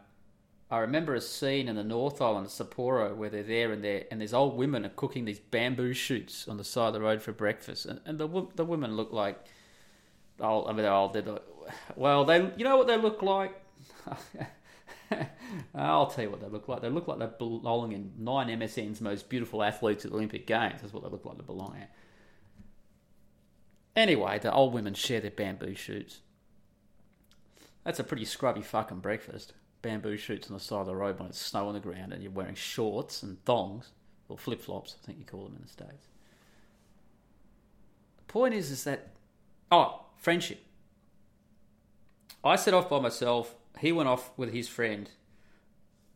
I 0.68 0.79
remember 0.79 1.14
a 1.14 1.20
scene 1.20 1.68
in 1.68 1.76
the 1.76 1.85
North 1.85 2.20
Island, 2.20 2.46
of 2.46 2.52
Sapporo, 2.52 3.14
where 3.14 3.31
they're 3.31 3.44
there 3.44 3.70
and 3.70 3.85
they 3.85 4.07
and 4.11 4.20
there's 4.20 4.35
old 4.35 4.57
women 4.57 4.85
are 4.85 4.90
cooking 4.90 5.24
these 5.24 5.38
bamboo 5.38 5.92
shoots 5.92 6.48
on 6.48 6.57
the 6.57 6.64
side 6.64 6.88
of 6.88 6.94
the 6.94 7.00
road 7.00 7.22
for 7.22 7.33
breakfast, 7.33 7.87
and, 7.87 8.00
and 8.05 8.18
the 8.18 8.46
the 8.57 8.64
women 8.64 8.96
look 8.96 9.12
like, 9.12 9.38
old. 10.40 10.68
I 10.68 10.72
mean, 10.72 10.83
they're 10.83 10.92
old. 10.92 11.12
They're 11.12 11.22
like, 11.22 11.44
well, 11.94 12.24
they 12.24 12.50
you 12.57 12.64
know 12.64 12.76
what 12.76 12.88
they 12.88 12.96
look 12.96 13.22
like. 13.22 13.55
I'll 15.74 16.09
tell 16.09 16.24
you 16.24 16.31
what 16.31 16.40
they 16.40 16.48
look 16.48 16.66
like. 16.66 16.83
They 16.83 16.90
look 16.90 17.07
like 17.07 17.20
they're 17.20 17.29
belonging 17.29 17.92
in 17.92 18.12
nine 18.18 18.48
MSN's 18.48 19.00
most 19.00 19.29
beautiful 19.29 19.62
athletes 19.62 20.05
at 20.05 20.11
the 20.11 20.16
Olympic 20.16 20.48
Games. 20.48 20.81
That's 20.83 20.92
what 20.92 21.05
they 21.05 21.11
look 21.11 21.24
like 21.24 21.37
they 21.37 21.44
belong 21.44 21.76
at. 21.81 21.92
Anyway, 23.94 24.40
the 24.40 24.52
old 24.52 24.74
women 24.74 24.94
share 24.94 25.20
their 25.20 25.31
bamboo 25.31 25.76
shoots. 25.76 26.20
That's 27.85 28.00
a 28.00 28.05
pretty 28.05 28.24
scrubby 28.24 28.62
fucking 28.62 28.98
breakfast. 28.98 29.52
Bamboo 29.82 30.16
shoots 30.16 30.48
on 30.48 30.54
the 30.54 30.60
side 30.60 30.80
of 30.80 30.86
the 30.86 30.96
road 30.96 31.18
when 31.18 31.28
it's 31.28 31.38
snow 31.38 31.68
on 31.68 31.74
the 31.74 31.80
ground 31.80 32.12
and 32.12 32.22
you're 32.22 32.32
wearing 32.32 32.54
shorts 32.54 33.22
and 33.22 33.42
thongs, 33.44 33.90
or 34.28 34.36
flip 34.36 34.60
flops, 34.60 34.96
I 35.00 35.06
think 35.06 35.18
you 35.18 35.24
call 35.24 35.44
them 35.44 35.56
in 35.56 35.62
the 35.62 35.68
States. 35.68 36.08
The 38.16 38.24
point 38.24 38.54
is, 38.54 38.70
is 38.70 38.84
that, 38.84 39.10
oh, 39.70 40.06
friendship. 40.16 40.60
I 42.42 42.56
set 42.56 42.74
off 42.74 42.88
by 42.88 43.00
myself. 43.00 43.54
He 43.78 43.92
went 43.92 44.08
off 44.08 44.30
with 44.36 44.52
his 44.52 44.68
friend. 44.68 45.10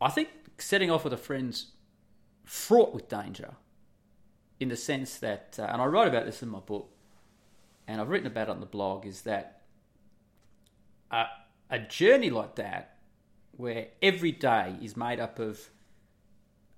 I 0.00 0.10
think 0.10 0.28
setting 0.58 0.90
off 0.90 1.04
with 1.04 1.12
a 1.12 1.18
friend's 1.18 1.72
fraught 2.44 2.94
with 2.94 3.08
danger 3.08 3.54
in 4.58 4.68
the 4.68 4.76
sense 4.76 5.16
that, 5.18 5.56
uh, 5.58 5.68
and 5.70 5.80
I 5.80 5.86
wrote 5.86 6.08
about 6.08 6.26
this 6.26 6.42
in 6.42 6.48
my 6.48 6.60
book, 6.60 6.90
and 7.86 8.00
I've 8.00 8.08
written 8.08 8.26
about 8.26 8.48
it 8.48 8.52
on 8.52 8.60
the 8.60 8.66
blog, 8.66 9.06
is 9.06 9.22
that 9.22 9.62
a, 11.10 11.24
a 11.70 11.78
journey 11.78 12.30
like 12.30 12.56
that, 12.56 12.98
where 13.60 13.88
every 14.02 14.32
day 14.32 14.76
is 14.80 14.96
made 14.96 15.20
up 15.20 15.38
of 15.38 15.70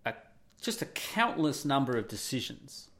a, 0.04 0.14
just 0.60 0.82
a 0.82 0.86
countless 0.86 1.64
number 1.64 1.96
of 1.96 2.08
decisions, 2.08 2.90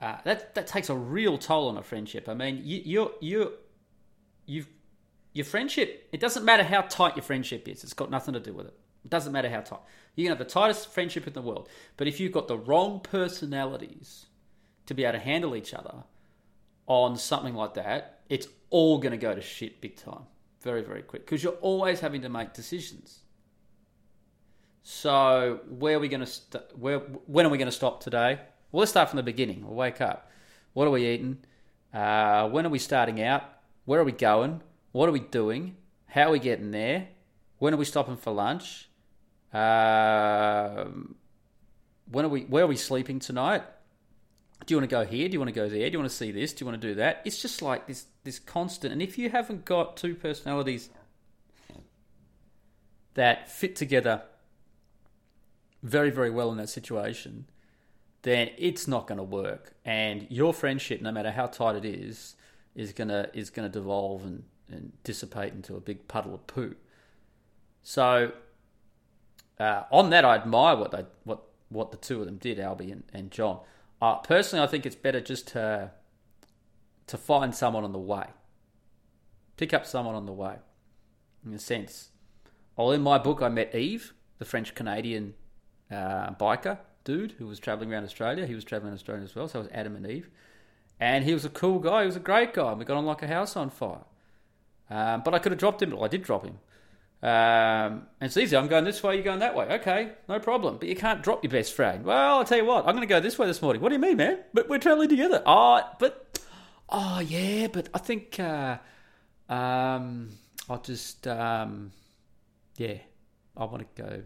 uh, 0.00 0.16
that 0.24 0.54
that 0.54 0.66
takes 0.66 0.88
a 0.88 0.94
real 0.94 1.38
toll 1.38 1.68
on 1.68 1.76
a 1.76 1.82
friendship. 1.82 2.28
I 2.28 2.34
mean, 2.34 2.60
you 2.64 2.82
you 2.84 3.12
you 3.20 3.52
you've 4.46 4.68
your 5.32 5.44
friendship. 5.44 6.08
It 6.12 6.20
doesn't 6.20 6.44
matter 6.44 6.64
how 6.64 6.82
tight 6.82 7.16
your 7.16 7.22
friendship 7.22 7.68
is. 7.68 7.84
It's 7.84 7.92
got 7.92 8.10
nothing 8.10 8.34
to 8.34 8.40
do 8.40 8.52
with 8.52 8.66
it. 8.66 8.74
It 9.04 9.10
doesn't 9.10 9.32
matter 9.32 9.48
how 9.48 9.60
tight. 9.60 9.80
You 10.16 10.24
can 10.24 10.36
have 10.36 10.38
the 10.38 10.52
tightest 10.52 10.88
friendship 10.88 11.26
in 11.26 11.32
the 11.32 11.42
world, 11.42 11.68
but 11.96 12.08
if 12.08 12.18
you've 12.18 12.32
got 12.32 12.48
the 12.48 12.58
wrong 12.58 13.00
personalities 13.00 14.26
to 14.86 14.94
be 14.94 15.04
able 15.04 15.18
to 15.18 15.24
handle 15.24 15.54
each 15.54 15.74
other 15.74 16.04
on 16.86 17.16
something 17.16 17.54
like 17.54 17.74
that, 17.74 18.20
it's 18.28 18.48
all 18.70 18.98
going 18.98 19.12
to 19.12 19.18
go 19.18 19.34
to 19.34 19.40
shit 19.40 19.80
big 19.80 19.96
time, 19.96 20.26
very 20.62 20.82
very 20.82 21.02
quick 21.02 21.24
because 21.24 21.42
you're 21.42 21.52
always 21.60 22.00
having 22.00 22.22
to 22.22 22.28
make 22.28 22.52
decisions. 22.52 23.20
So 24.82 25.60
where 25.68 25.96
are 25.96 26.00
we 26.00 26.08
going 26.08 26.20
to 26.20 26.26
st- 26.26 26.78
where 26.78 26.98
when 26.98 27.44
are 27.46 27.50
we 27.50 27.58
going 27.58 27.68
to 27.68 27.72
stop 27.72 28.02
today? 28.02 28.40
Well, 28.72 28.80
let's 28.80 28.90
start 28.90 29.10
from 29.10 29.18
the 29.18 29.22
beginning. 29.22 29.64
We'll 29.64 29.74
wake 29.74 30.00
up. 30.00 30.30
What 30.72 30.86
are 30.86 30.90
we 30.90 31.06
eating? 31.06 31.38
Uh, 31.92 32.48
when 32.48 32.66
are 32.66 32.70
we 32.70 32.78
starting 32.78 33.20
out? 33.22 33.42
Where 33.84 34.00
are 34.00 34.04
we 34.04 34.12
going? 34.12 34.62
What 34.92 35.08
are 35.08 35.12
we 35.12 35.20
doing? 35.20 35.76
How 36.06 36.28
are 36.28 36.32
we 36.32 36.38
getting 36.38 36.70
there? 36.70 37.08
When 37.58 37.74
are 37.74 37.76
we 37.76 37.84
stopping 37.84 38.16
for 38.16 38.32
lunch? 38.32 38.88
Uh, 39.52 40.86
when 42.10 42.24
are 42.24 42.28
we? 42.28 42.42
Where 42.42 42.64
are 42.64 42.68
we 42.68 42.76
sleeping 42.76 43.18
tonight? 43.18 43.62
Do 44.68 44.74
you 44.74 44.78
want 44.78 44.90
to 44.90 44.94
go 44.94 45.04
here? 45.06 45.28
Do 45.28 45.32
you 45.32 45.40
want 45.40 45.48
to 45.48 45.54
go 45.54 45.66
there? 45.66 45.88
Do 45.88 45.92
you 45.94 45.98
want 45.98 46.10
to 46.10 46.16
see 46.16 46.30
this? 46.30 46.52
Do 46.52 46.62
you 46.62 46.70
want 46.70 46.78
to 46.78 46.88
do 46.88 46.94
that? 46.96 47.22
It's 47.24 47.40
just 47.40 47.62
like 47.62 47.86
this 47.86 48.04
this 48.22 48.38
constant. 48.38 48.92
And 48.92 49.00
if 49.00 49.16
you 49.16 49.30
haven't 49.30 49.64
got 49.64 49.96
two 49.96 50.14
personalities 50.14 50.90
that 53.14 53.50
fit 53.50 53.74
together 53.74 54.24
very 55.82 56.10
very 56.10 56.28
well 56.28 56.52
in 56.52 56.58
that 56.58 56.68
situation, 56.68 57.46
then 58.22 58.50
it's 58.58 58.86
not 58.86 59.06
going 59.06 59.16
to 59.16 59.24
work. 59.24 59.72
And 59.86 60.26
your 60.28 60.52
friendship, 60.52 61.00
no 61.00 61.12
matter 61.12 61.30
how 61.30 61.46
tight 61.46 61.76
it 61.76 61.86
is, 61.86 62.36
is 62.74 62.92
gonna 62.92 63.30
is 63.32 63.48
gonna 63.48 63.70
devolve 63.70 64.22
and, 64.26 64.44
and 64.70 64.92
dissipate 65.02 65.54
into 65.54 65.76
a 65.76 65.80
big 65.80 66.06
puddle 66.08 66.34
of 66.34 66.46
poo. 66.46 66.74
So 67.82 68.32
uh, 69.58 69.84
on 69.90 70.10
that, 70.10 70.26
I 70.26 70.34
admire 70.34 70.76
what 70.76 70.90
they 70.90 71.06
what 71.24 71.40
what 71.70 71.90
the 71.90 71.96
two 71.96 72.20
of 72.20 72.26
them 72.26 72.36
did, 72.36 72.58
Albie 72.58 72.92
and, 72.92 73.04
and 73.14 73.30
John. 73.30 73.60
Uh, 74.00 74.16
personally, 74.16 74.62
I 74.64 74.68
think 74.68 74.86
it's 74.86 74.96
better 74.96 75.20
just 75.20 75.48
to 75.48 75.92
to 77.06 77.16
find 77.16 77.54
someone 77.54 77.84
on 77.84 77.92
the 77.92 77.98
way, 77.98 78.26
pick 79.56 79.72
up 79.72 79.86
someone 79.86 80.14
on 80.14 80.26
the 80.26 80.32
way. 80.32 80.56
In 81.44 81.54
a 81.54 81.58
sense, 81.58 82.10
well, 82.76 82.92
in 82.92 83.00
my 83.00 83.18
book, 83.18 83.40
I 83.40 83.48
met 83.48 83.74
Eve, 83.74 84.12
the 84.38 84.44
French 84.44 84.74
Canadian 84.74 85.34
uh, 85.90 86.30
biker 86.34 86.78
dude 87.04 87.32
who 87.38 87.46
was 87.46 87.58
traveling 87.58 87.92
around 87.92 88.04
Australia. 88.04 88.46
He 88.46 88.54
was 88.54 88.64
traveling 88.64 88.92
Australia 88.92 89.24
as 89.24 89.34
well, 89.34 89.48
so 89.48 89.60
it 89.60 89.62
was 89.62 89.72
Adam 89.72 89.96
and 89.96 90.06
Eve, 90.06 90.28
and 91.00 91.24
he 91.24 91.32
was 91.32 91.44
a 91.44 91.50
cool 91.50 91.78
guy. 91.78 92.02
He 92.02 92.06
was 92.06 92.16
a 92.16 92.20
great 92.20 92.52
guy. 92.52 92.72
We 92.74 92.84
got 92.84 92.96
on 92.96 93.06
like 93.06 93.22
a 93.22 93.28
house 93.28 93.56
on 93.56 93.70
fire. 93.70 94.04
Um, 94.90 95.22
but 95.24 95.34
I 95.34 95.38
could 95.38 95.52
have 95.52 95.58
dropped 95.58 95.82
him. 95.82 95.90
Well, 95.90 96.04
I 96.04 96.08
did 96.08 96.22
drop 96.22 96.44
him. 96.44 96.58
Um, 97.20 98.06
and 98.20 98.28
it's 98.28 98.36
easy. 98.36 98.56
I'm 98.56 98.68
going 98.68 98.84
this 98.84 99.02
way, 99.02 99.14
you're 99.14 99.24
going 99.24 99.40
that 99.40 99.56
way. 99.56 99.66
Okay, 99.66 100.12
no 100.28 100.38
problem. 100.38 100.78
But 100.78 100.88
you 100.88 100.94
can't 100.94 101.22
drop 101.22 101.42
your 101.42 101.50
best 101.50 101.74
friend. 101.74 102.04
Well, 102.04 102.38
I'll 102.38 102.44
tell 102.44 102.58
you 102.58 102.64
what, 102.64 102.86
I'm 102.86 102.94
going 102.94 103.00
to 103.00 103.06
go 103.06 103.20
this 103.20 103.38
way 103.38 103.46
this 103.46 103.60
morning. 103.60 103.82
What 103.82 103.88
do 103.88 103.96
you 103.96 104.00
mean, 104.00 104.16
man? 104.16 104.38
But 104.54 104.68
we're 104.68 104.78
traveling 104.78 105.08
together. 105.08 105.42
Oh, 105.44 105.82
but, 105.98 106.38
oh, 106.88 107.18
yeah, 107.20 107.66
but 107.66 107.88
I 107.92 107.98
think, 107.98 108.38
uh, 108.38 108.78
um, 109.48 110.30
I'll 110.70 110.80
just, 110.80 111.26
um, 111.26 111.90
yeah, 112.76 112.98
I 113.56 113.64
want 113.64 113.96
to 113.96 114.02
go 114.02 114.22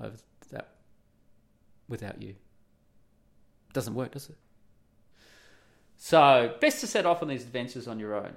over 0.00 0.16
that 0.50 0.68
without 1.88 2.20
you. 2.20 2.34
Doesn't 3.72 3.94
work, 3.94 4.12
does 4.12 4.28
it? 4.28 4.36
So, 5.96 6.56
best 6.60 6.80
to 6.80 6.88
set 6.88 7.06
off 7.06 7.22
on 7.22 7.28
these 7.28 7.42
adventures 7.42 7.86
on 7.86 8.00
your 8.00 8.16
own. 8.16 8.34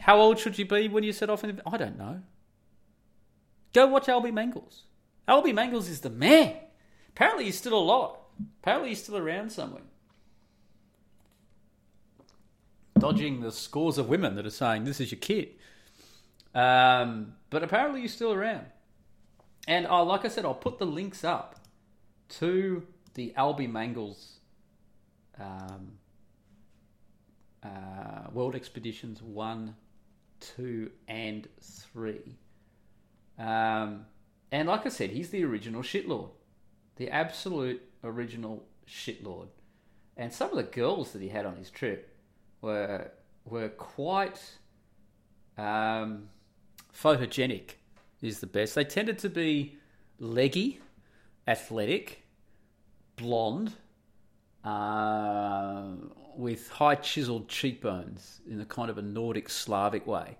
How 0.00 0.18
old 0.18 0.38
should 0.38 0.58
you 0.58 0.64
be 0.64 0.88
when 0.88 1.04
you 1.04 1.12
set 1.12 1.30
off? 1.30 1.44
In, 1.44 1.60
I 1.66 1.76
don't 1.76 1.98
know. 1.98 2.22
Go 3.72 3.86
watch 3.86 4.06
Albie 4.06 4.32
Mangels. 4.32 4.82
Albie 5.28 5.54
Mangels 5.54 5.88
is 5.88 6.00
the 6.00 6.10
man. 6.10 6.56
Apparently, 7.10 7.44
he's 7.44 7.58
still 7.58 7.78
alive. 7.78 8.16
Apparently, 8.62 8.90
he's 8.90 9.02
still 9.02 9.16
around 9.16 9.52
somewhere. 9.52 9.82
Dodging 12.98 13.40
the 13.40 13.52
scores 13.52 13.98
of 13.98 14.08
women 14.08 14.36
that 14.36 14.46
are 14.46 14.50
saying 14.50 14.84
this 14.84 15.00
is 15.00 15.10
your 15.10 15.20
kid. 15.20 15.50
Um, 16.54 17.34
but 17.50 17.62
apparently, 17.62 18.02
he's 18.02 18.14
still 18.14 18.32
around. 18.32 18.66
And 19.66 19.86
oh, 19.86 20.02
like 20.04 20.24
I 20.24 20.28
said, 20.28 20.44
I'll 20.44 20.54
put 20.54 20.78
the 20.78 20.86
links 20.86 21.24
up 21.24 21.60
to 22.30 22.86
the 23.14 23.32
Albie 23.36 23.70
Mangels 23.70 24.38
um, 25.38 25.92
uh, 27.62 28.30
World 28.32 28.54
Expeditions 28.54 29.22
1, 29.22 29.74
2, 30.56 30.90
and 31.08 31.48
3. 31.60 32.20
Um, 33.38 34.06
and 34.50 34.68
like 34.68 34.86
I 34.86 34.90
said, 34.90 35.10
he's 35.10 35.30
the 35.30 35.44
original 35.44 35.82
shitlord. 35.82 36.30
The 36.96 37.10
absolute 37.10 37.82
original 38.04 38.64
shitlord. 38.86 39.48
And 40.16 40.32
some 40.32 40.50
of 40.50 40.56
the 40.56 40.62
girls 40.62 41.12
that 41.12 41.22
he 41.22 41.28
had 41.28 41.46
on 41.46 41.56
his 41.56 41.70
trip 41.70 42.14
were 42.60 43.10
were 43.44 43.70
quite 43.70 44.40
um, 45.58 46.28
photogenic, 46.94 47.72
is 48.20 48.40
the 48.40 48.46
best. 48.46 48.74
They 48.74 48.84
tended 48.84 49.18
to 49.20 49.28
be 49.28 49.78
leggy, 50.18 50.80
athletic, 51.48 52.24
blonde, 53.16 53.72
uh, 54.64 55.82
with 56.36 56.68
high 56.68 56.94
chiseled 56.94 57.48
cheekbones 57.48 58.40
in 58.48 58.60
a 58.60 58.64
kind 58.64 58.90
of 58.90 58.98
a 58.98 59.02
Nordic 59.02 59.48
Slavic 59.48 60.06
way. 60.06 60.36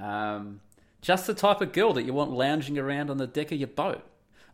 Um, 0.00 0.60
just 1.00 1.26
the 1.26 1.34
type 1.34 1.60
of 1.60 1.72
girl 1.72 1.92
that 1.92 2.04
you 2.04 2.12
want 2.12 2.30
lounging 2.32 2.78
around 2.78 3.10
on 3.10 3.18
the 3.18 3.26
deck 3.26 3.52
of 3.52 3.58
your 3.58 3.68
boat. 3.68 4.02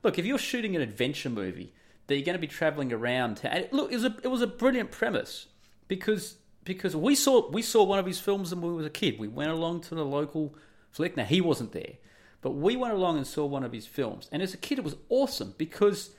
Look, 0.03 0.19
if 0.19 0.25
you're 0.25 0.39
shooting 0.39 0.75
an 0.77 0.83
adventure 0.83 1.31
movie 1.31 1.73
that 2.07 2.17
you're 2.17 2.25
going 2.25 2.35
to 2.35 2.41
be 2.41 2.47
traveling 2.47 2.93
around, 2.93 3.37
to, 3.39 3.69
look, 3.71 3.93
it 3.93 3.97
was, 3.97 4.05
a, 4.05 4.17
it 4.23 4.29
was 4.29 4.43
a 4.43 4.47
brilliant 4.47 4.91
premise 4.91 5.47
because 5.89 6.37
because 6.65 6.95
we 6.95 7.15
saw 7.15 7.51
we 7.51 7.63
saw 7.63 7.83
one 7.83 7.99
of 7.99 8.07
his 8.07 8.21
films 8.21 8.55
when 8.55 8.63
we 8.63 8.73
were 8.73 8.87
a 8.87 8.91
kid. 8.91 9.19
We 9.19 9.29
went 9.29 9.51
along 9.51 9.81
to 9.83 9.95
the 9.95 10.05
local 10.05 10.55
flick. 10.91 11.17
Now 11.17 11.25
he 11.25 11.41
wasn't 11.41 11.73
there, 11.73 11.95
but 12.43 12.51
we 12.51 12.77
went 12.77 12.95
along 12.95 13.17
and 13.17 13.27
saw 13.27 13.47
one 13.47 13.65
of 13.65 13.73
his 13.73 13.87
films. 13.87 14.29
And 14.31 14.43
as 14.43 14.55
a 14.55 14.59
kid, 14.59 14.79
it 14.79 14.85
was 14.85 14.97
awesome 15.09 15.55
because 15.57 16.11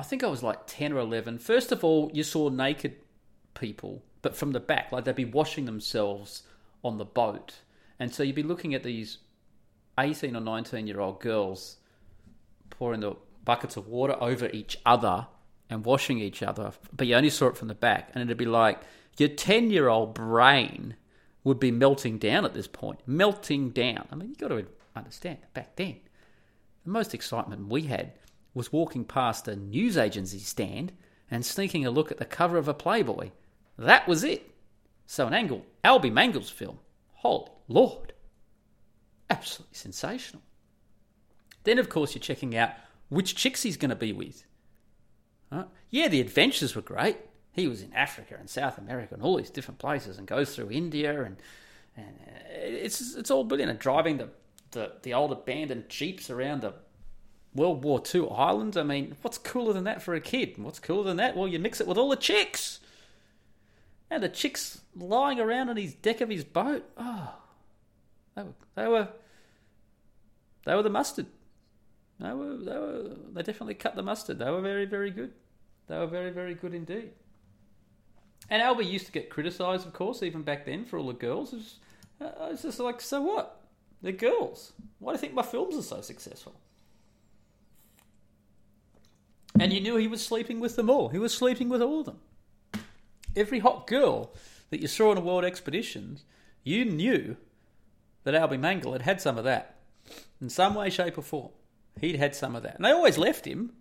I 0.00 0.02
think 0.02 0.24
I 0.24 0.28
was 0.28 0.42
like 0.42 0.60
10 0.66 0.94
or 0.94 0.98
11. 1.00 1.40
First 1.40 1.72
of 1.72 1.84
all, 1.84 2.10
you 2.14 2.22
saw 2.22 2.48
naked 2.48 2.96
people, 3.52 4.02
but 4.22 4.34
from 4.34 4.52
the 4.52 4.58
back, 4.58 4.90
like 4.92 5.04
they'd 5.04 5.14
be 5.14 5.26
washing 5.26 5.66
themselves 5.66 6.44
on 6.82 6.96
the 6.96 7.04
boat. 7.04 7.56
And 7.98 8.10
so 8.10 8.22
you'd 8.22 8.34
be 8.34 8.42
looking 8.42 8.74
at 8.74 8.82
these 8.82 9.18
18 9.98 10.34
or 10.34 10.40
19 10.40 10.86
year 10.86 11.00
old 11.00 11.20
girls 11.20 11.76
pouring 12.70 13.00
the 13.00 13.14
buckets 13.44 13.76
of 13.76 13.88
water 13.88 14.16
over 14.22 14.48
each 14.54 14.78
other 14.86 15.26
and 15.68 15.84
washing 15.84 16.18
each 16.18 16.42
other, 16.42 16.72
but 16.96 17.06
you 17.06 17.14
only 17.14 17.28
saw 17.28 17.48
it 17.48 17.58
from 17.58 17.68
the 17.68 17.74
back. 17.74 18.10
And 18.14 18.22
it'd 18.22 18.38
be 18.38 18.46
like 18.46 18.80
your 19.18 19.28
10 19.28 19.70
year 19.70 19.88
old 19.88 20.14
brain 20.14 20.94
would 21.44 21.60
be 21.60 21.70
melting 21.70 22.16
down 22.16 22.46
at 22.46 22.54
this 22.54 22.66
point. 22.66 23.00
Melting 23.06 23.68
down. 23.68 24.08
I 24.10 24.14
mean, 24.14 24.30
you've 24.30 24.38
got 24.38 24.48
to 24.48 24.66
understand, 24.96 25.40
back 25.52 25.76
then, 25.76 25.96
the 26.84 26.90
most 26.90 27.12
excitement 27.12 27.68
we 27.68 27.82
had 27.82 28.14
was 28.54 28.72
walking 28.72 29.04
past 29.04 29.48
a 29.48 29.56
news 29.56 29.96
agency 29.96 30.38
stand 30.38 30.92
and 31.30 31.44
sneaking 31.44 31.86
a 31.86 31.90
look 31.90 32.10
at 32.10 32.18
the 32.18 32.24
cover 32.24 32.58
of 32.58 32.68
a 32.68 32.74
Playboy. 32.74 33.30
That 33.78 34.08
was 34.08 34.24
it. 34.24 34.50
So 35.06 35.26
an 35.26 35.34
angle, 35.34 35.64
Albie 35.84 36.12
Mangels 36.12 36.50
film. 36.50 36.78
Holy 37.14 37.50
Lord. 37.68 38.12
Absolutely 39.28 39.74
sensational. 39.74 40.42
Then, 41.64 41.78
of 41.78 41.88
course, 41.88 42.14
you're 42.14 42.22
checking 42.22 42.56
out 42.56 42.70
which 43.08 43.36
chicks 43.36 43.62
he's 43.62 43.76
going 43.76 43.90
to 43.90 43.96
be 43.96 44.12
with. 44.12 44.44
Yeah, 45.90 46.08
the 46.08 46.20
adventures 46.20 46.76
were 46.76 46.82
great. 46.82 47.16
He 47.52 47.66
was 47.66 47.82
in 47.82 47.92
Africa 47.92 48.36
and 48.38 48.48
South 48.48 48.78
America 48.78 49.14
and 49.14 49.22
all 49.22 49.36
these 49.36 49.50
different 49.50 49.80
places 49.80 50.18
and 50.18 50.26
goes 50.26 50.54
through 50.54 50.70
India 50.70 51.24
and, 51.24 51.36
and 51.96 52.16
uh, 52.24 52.52
it's 52.54 53.16
it's 53.16 53.30
all 53.30 53.42
brilliant. 53.42 53.70
And 53.70 53.78
driving 53.78 54.18
the, 54.18 54.28
the, 54.70 54.92
the 55.02 55.14
old 55.14 55.32
abandoned 55.32 55.88
jeeps 55.88 56.30
around 56.30 56.60
the 56.62 56.74
World 57.54 57.82
War 57.82 58.02
II 58.14 58.28
Ireland. 58.30 58.76
I 58.76 58.82
mean, 58.82 59.16
what's 59.22 59.38
cooler 59.38 59.72
than 59.72 59.84
that 59.84 60.02
for 60.02 60.14
a 60.14 60.20
kid? 60.20 60.56
What's 60.58 60.78
cooler 60.78 61.04
than 61.04 61.16
that? 61.16 61.36
Well, 61.36 61.48
you 61.48 61.58
mix 61.58 61.80
it 61.80 61.86
with 61.86 61.98
all 61.98 62.08
the 62.08 62.16
chicks. 62.16 62.80
And 64.10 64.22
the 64.22 64.28
chicks 64.28 64.80
lying 64.96 65.38
around 65.38 65.68
on 65.68 65.76
his 65.76 65.94
deck 65.94 66.20
of 66.20 66.28
his 66.28 66.44
boat. 66.44 66.84
Oh, 66.96 67.34
they 68.34 68.42
were 68.42 68.54
they 68.74 68.86
were, 68.88 69.08
they 70.64 70.74
were 70.74 70.82
the 70.82 70.90
mustard. 70.90 71.26
They 72.18 72.32
were 72.32 72.56
they 72.56 72.78
were 72.78 73.16
they 73.32 73.42
definitely 73.42 73.74
cut 73.74 73.94
the 73.94 74.02
mustard. 74.02 74.38
They 74.38 74.50
were 74.50 74.60
very 74.60 74.84
very 74.84 75.10
good. 75.10 75.32
They 75.86 75.96
were 75.96 76.06
very 76.06 76.30
very 76.30 76.54
good 76.54 76.74
indeed. 76.74 77.10
And 78.48 78.62
Albie 78.62 78.90
used 78.90 79.06
to 79.06 79.12
get 79.12 79.30
criticised, 79.30 79.86
of 79.86 79.92
course, 79.92 80.22
even 80.24 80.42
back 80.42 80.66
then 80.66 80.84
for 80.84 80.98
all 80.98 81.06
the 81.06 81.12
girls. 81.12 81.52
It's 81.52 81.76
uh, 82.20 82.56
just 82.60 82.80
like, 82.80 83.00
so 83.00 83.22
what? 83.22 83.60
They're 84.02 84.12
girls. 84.12 84.72
Why 84.98 85.12
do 85.12 85.16
you 85.16 85.20
think 85.20 85.34
my 85.34 85.42
films 85.42 85.76
are 85.76 85.82
so 85.82 86.00
successful? 86.00 86.54
And 89.60 89.74
you 89.74 89.80
knew 89.82 89.96
he 89.96 90.08
was 90.08 90.24
sleeping 90.24 90.58
with 90.58 90.76
them 90.76 90.88
all. 90.88 91.10
He 91.10 91.18
was 91.18 91.34
sleeping 91.34 91.68
with 91.68 91.82
all 91.82 92.00
of 92.00 92.06
them. 92.06 92.20
Every 93.36 93.58
hot 93.58 93.86
girl 93.86 94.32
that 94.70 94.80
you 94.80 94.88
saw 94.88 95.10
on 95.10 95.18
a 95.18 95.20
world 95.20 95.44
expedition, 95.44 96.18
you 96.64 96.86
knew 96.86 97.36
that 98.24 98.32
Albie 98.32 98.58
Mangle 98.58 98.92
had 98.92 99.02
had 99.02 99.20
some 99.20 99.36
of 99.36 99.44
that. 99.44 99.76
In 100.40 100.48
some 100.48 100.74
way, 100.74 100.88
shape, 100.88 101.18
or 101.18 101.22
form. 101.22 101.50
He'd 102.00 102.16
had 102.16 102.34
some 102.34 102.56
of 102.56 102.62
that. 102.62 102.76
And 102.76 102.86
they 102.86 102.90
always 102.90 103.18
left 103.18 103.44
him, 103.44 103.74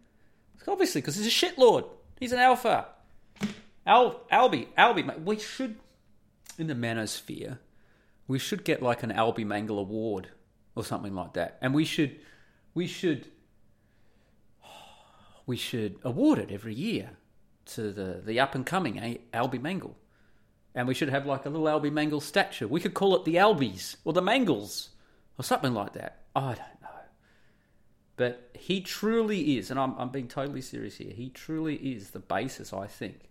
obviously, 0.68 1.00
because 1.00 1.16
he's 1.16 1.28
a 1.28 1.30
shitlord. 1.30 1.88
He's 2.20 2.34
an 2.34 2.40
alpha. 2.40 2.88
Al, 3.88 4.20
Albie, 4.34 4.68
Albie, 4.78 5.24
we 5.24 5.40
should, 5.40 5.78
in 6.58 6.68
the 6.68 6.74
manosphere, 6.76 7.58
we 8.28 8.38
should 8.38 8.66
get 8.66 8.84
like 8.84 9.02
an 9.02 9.12
Albie 9.12 9.46
Mangle 9.46 9.80
award 9.80 10.28
or 10.76 10.84
something 10.84 11.16
like 11.16 11.34
that. 11.34 11.58
And 11.62 11.74
we 11.74 11.86
should, 11.86 12.20
we 12.74 12.86
should 12.86 13.28
we 15.50 15.58
should 15.58 15.98
award 16.04 16.38
it 16.38 16.52
every 16.52 16.76
year 16.76 17.10
to 17.66 17.92
the, 17.92 18.22
the 18.24 18.40
up 18.40 18.54
and 18.54 18.68
coming 18.68 19.00
eh, 19.00 19.18
Albie 19.34 19.60
Mangle. 19.60 19.98
And 20.76 20.88
we 20.88 20.94
should 20.94 21.10
have 21.10 21.26
like 21.26 21.48
a 21.48 21.50
little 21.50 21.66
Albie 21.66 21.92
Mangle 21.92 22.22
statue. 22.22 22.68
We 22.68 22.80
could 22.80 22.94
call 22.94 23.16
it 23.16 23.26
the 23.26 23.38
Albies 23.38 23.96
or 24.06 24.14
the 24.14 24.22
Mangels 24.22 24.90
or 25.40 25.44
something 25.44 25.74
like 25.74 25.94
that. 25.94 26.22
I 26.36 26.50
don't 26.50 26.82
know. 26.84 27.00
But 28.16 28.52
he 28.54 28.80
truly 28.82 29.58
is, 29.58 29.72
and 29.72 29.80
I'm, 29.80 29.96
I'm 29.98 30.10
being 30.10 30.28
totally 30.28 30.62
serious 30.62 30.98
here, 30.98 31.12
he 31.12 31.32
truly 31.32 31.78
is 31.78 32.12
the 32.12 32.20
basis, 32.20 32.72
I 32.72 32.86
think, 32.86 33.22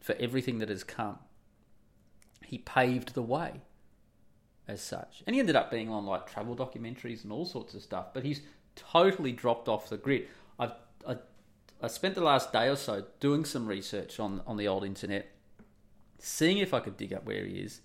for 0.00 0.16
everything 0.18 0.60
that 0.60 0.70
has 0.70 0.82
come. 0.82 1.18
He 2.42 2.56
paved 2.56 3.12
the 3.12 3.22
way 3.22 3.60
as 4.66 4.80
such. 4.80 5.22
And 5.26 5.34
he 5.34 5.40
ended 5.40 5.56
up 5.56 5.70
being 5.70 5.90
on 5.90 6.06
like 6.06 6.26
travel 6.26 6.56
documentaries 6.56 7.22
and 7.22 7.30
all 7.30 7.44
sorts 7.44 7.74
of 7.74 7.82
stuff, 7.82 8.14
but 8.14 8.24
he's 8.24 8.40
totally 8.76 9.32
dropped 9.32 9.68
off 9.68 9.90
the 9.90 9.98
grid. 9.98 10.26
I've 10.58 10.72
I 11.82 11.88
spent 11.88 12.14
the 12.14 12.22
last 12.22 12.52
day 12.52 12.68
or 12.68 12.76
so 12.76 13.04
doing 13.20 13.44
some 13.44 13.66
research 13.66 14.18
on 14.18 14.42
on 14.46 14.56
the 14.56 14.68
old 14.68 14.84
internet, 14.84 15.30
seeing 16.18 16.58
if 16.58 16.72
I 16.72 16.80
could 16.80 16.96
dig 16.96 17.12
up 17.12 17.24
where 17.24 17.44
he 17.44 17.54
is. 17.54 17.80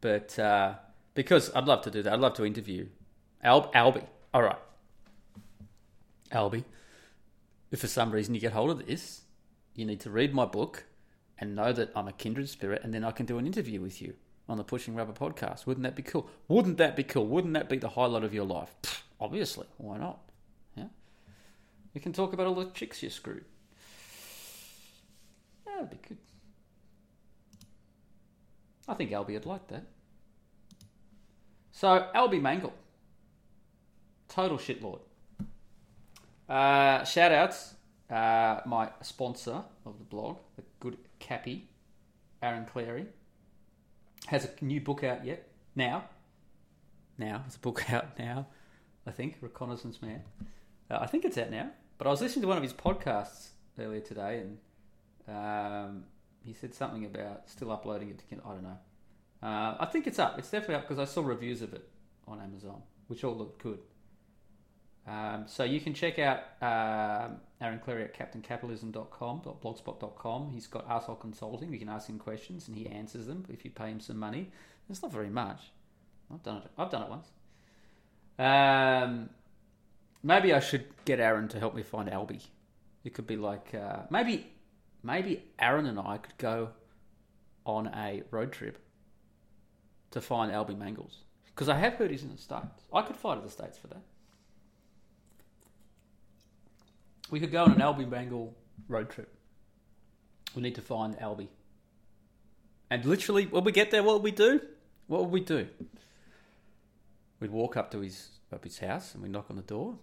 But 0.00 0.38
uh, 0.38 0.74
because 1.14 1.50
I'd 1.54 1.64
love 1.64 1.82
to 1.82 1.90
do 1.90 2.02
that, 2.02 2.12
I'd 2.12 2.20
love 2.20 2.34
to 2.34 2.44
interview 2.44 2.88
Al- 3.42 3.72
Albie. 3.72 4.06
All 4.34 4.42
right, 4.42 4.58
Albie. 6.32 6.64
If 7.70 7.80
for 7.80 7.86
some 7.86 8.12
reason 8.12 8.34
you 8.34 8.40
get 8.40 8.52
hold 8.52 8.70
of 8.70 8.86
this, 8.86 9.22
you 9.74 9.84
need 9.84 10.00
to 10.00 10.10
read 10.10 10.34
my 10.34 10.44
book 10.46 10.84
and 11.38 11.54
know 11.54 11.72
that 11.72 11.90
I'm 11.94 12.08
a 12.08 12.12
kindred 12.12 12.48
spirit, 12.48 12.82
and 12.82 12.92
then 12.92 13.04
I 13.04 13.10
can 13.12 13.26
do 13.26 13.38
an 13.38 13.46
interview 13.46 13.80
with 13.80 14.02
you 14.02 14.14
on 14.48 14.56
the 14.56 14.64
Pushing 14.64 14.94
Rubber 14.94 15.12
podcast. 15.12 15.66
Wouldn't 15.66 15.84
that 15.84 15.94
be 15.94 16.02
cool? 16.02 16.28
Wouldn't 16.48 16.78
that 16.78 16.96
be 16.96 17.04
cool? 17.04 17.26
Wouldn't 17.26 17.54
that 17.54 17.68
be 17.68 17.76
the 17.76 17.90
highlight 17.90 18.24
of 18.24 18.34
your 18.34 18.46
life? 18.46 18.74
Pfft, 18.82 19.00
obviously, 19.20 19.66
why 19.76 19.98
not? 19.98 20.18
We 21.98 22.00
can 22.00 22.12
talk 22.12 22.32
about 22.32 22.46
all 22.46 22.54
the 22.54 22.66
chicks 22.66 23.02
you 23.02 23.10
screwed. 23.10 23.44
That'd 25.66 25.90
be 25.90 25.96
good. 25.96 26.18
I 28.86 28.94
think 28.94 29.10
Albie 29.10 29.32
would 29.32 29.46
like 29.46 29.66
that. 29.66 29.82
So, 31.72 32.08
Albie 32.14 32.40
Mangle. 32.40 32.72
Total 34.28 34.58
shitlord. 34.58 35.00
Uh, 36.48 37.02
shout 37.02 37.32
outs. 37.32 37.74
Uh, 38.08 38.60
my 38.64 38.90
sponsor 39.02 39.64
of 39.84 39.98
the 39.98 40.04
blog, 40.04 40.36
the 40.54 40.62
good 40.78 40.98
Cappy, 41.18 41.68
Aaron 42.40 42.64
Clarey, 42.72 43.06
has 44.28 44.44
a 44.44 44.64
new 44.64 44.80
book 44.80 45.02
out 45.02 45.26
yet. 45.26 45.48
Now. 45.74 46.04
Now. 47.18 47.42
It's 47.48 47.56
a 47.56 47.58
book 47.58 47.90
out 47.92 48.16
now, 48.20 48.46
I 49.04 49.10
think. 49.10 49.38
Reconnaissance 49.40 50.00
Man. 50.00 50.22
Uh, 50.88 50.98
I 51.00 51.08
think 51.08 51.24
it's 51.24 51.36
out 51.36 51.50
now. 51.50 51.70
But 51.98 52.06
I 52.06 52.10
was 52.10 52.20
listening 52.20 52.42
to 52.42 52.48
one 52.48 52.56
of 52.56 52.62
his 52.62 52.72
podcasts 52.72 53.48
earlier 53.78 54.00
today 54.00 54.42
and 54.42 54.58
um, 55.28 56.04
he 56.44 56.52
said 56.52 56.74
something 56.74 57.04
about 57.04 57.48
still 57.48 57.70
uploading 57.70 58.08
it 58.10 58.18
to 58.18 58.24
I 58.44 58.52
don't 58.52 58.62
know. 58.62 58.78
Uh, 59.42 59.76
I 59.80 59.88
think 59.92 60.06
it's 60.06 60.18
up. 60.18 60.38
It's 60.38 60.50
definitely 60.50 60.76
up 60.76 60.88
because 60.88 60.98
I 60.98 61.04
saw 61.04 61.22
reviews 61.22 61.62
of 61.62 61.74
it 61.74 61.88
on 62.26 62.40
Amazon, 62.40 62.82
which 63.08 63.24
all 63.24 63.36
looked 63.36 63.62
good. 63.62 63.80
Um, 65.06 65.44
so 65.46 65.64
you 65.64 65.80
can 65.80 65.94
check 65.94 66.18
out 66.18 66.38
um, 66.60 67.36
Aaron 67.60 67.80
Clarey 67.84 68.04
at 68.04 68.14
captaincapitalism.com, 68.14 69.40
blogspot.com. 69.40 70.50
He's 70.52 70.66
got 70.66 70.88
Arsehole 70.88 71.20
Consulting. 71.20 71.72
You 71.72 71.78
can 71.78 71.88
ask 71.88 72.08
him 72.08 72.18
questions 72.18 72.68
and 72.68 72.76
he 72.76 72.86
answers 72.86 73.26
them 73.26 73.44
if 73.48 73.64
you 73.64 73.70
pay 73.70 73.90
him 73.90 74.00
some 74.00 74.18
money. 74.18 74.50
It's 74.90 75.02
not 75.02 75.12
very 75.12 75.30
much. 75.30 75.60
I've 76.32 76.42
done 76.42 76.58
it. 76.58 76.70
I've 76.76 76.90
done 76.90 77.02
it 77.02 77.08
once. 77.08 77.28
Um, 78.38 79.30
maybe 80.22 80.52
I 80.52 80.60
should 80.60 80.86
get 81.04 81.20
Aaron 81.20 81.48
to 81.48 81.58
help 81.58 81.74
me 81.74 81.82
find 81.82 82.08
Albie. 82.08 82.46
It 83.04 83.14
could 83.14 83.26
be 83.26 83.36
like 83.36 83.74
uh, 83.74 84.02
maybe 84.10 84.46
maybe 85.02 85.44
Aaron 85.58 85.86
and 85.86 85.98
I 85.98 86.18
could 86.18 86.36
go 86.38 86.70
on 87.64 87.88
a 87.88 88.22
road 88.30 88.52
trip 88.52 88.78
to 90.10 90.20
find 90.20 90.50
Albie 90.52 90.76
Mangels 90.76 91.18
because 91.46 91.68
I 91.68 91.78
have 91.78 91.94
heard 91.94 92.10
he's 92.10 92.22
in 92.22 92.30
the 92.30 92.38
states. 92.38 92.84
I 92.92 93.02
could 93.02 93.16
fly 93.16 93.34
to 93.34 93.40
the 93.40 93.50
states 93.50 93.78
for 93.78 93.88
that. 93.88 94.02
We 97.30 97.40
could 97.40 97.52
go 97.52 97.64
on 97.64 97.72
an 97.72 97.78
Albie 97.78 98.08
Mangle 98.08 98.54
road 98.88 99.10
trip. 99.10 99.34
We 100.54 100.62
need 100.62 100.74
to 100.76 100.80
find 100.80 101.14
Albie. 101.18 101.48
And 102.90 103.04
literally, 103.04 103.44
when 103.46 103.64
we 103.64 103.72
get 103.72 103.90
there, 103.90 104.02
what 104.02 104.14
would 104.14 104.22
we 104.22 104.30
do? 104.30 104.60
What 105.08 105.22
would 105.22 105.30
we 105.30 105.40
do? 105.40 105.68
We'd 107.40 107.50
walk 107.50 107.76
up 107.76 107.90
to 107.90 108.00
his 108.00 108.30
up 108.50 108.64
his 108.64 108.78
house 108.78 109.14
and 109.14 109.22
we 109.22 109.28
knock 109.28 109.46
on 109.50 109.56
the 109.56 109.62
door, 109.62 109.98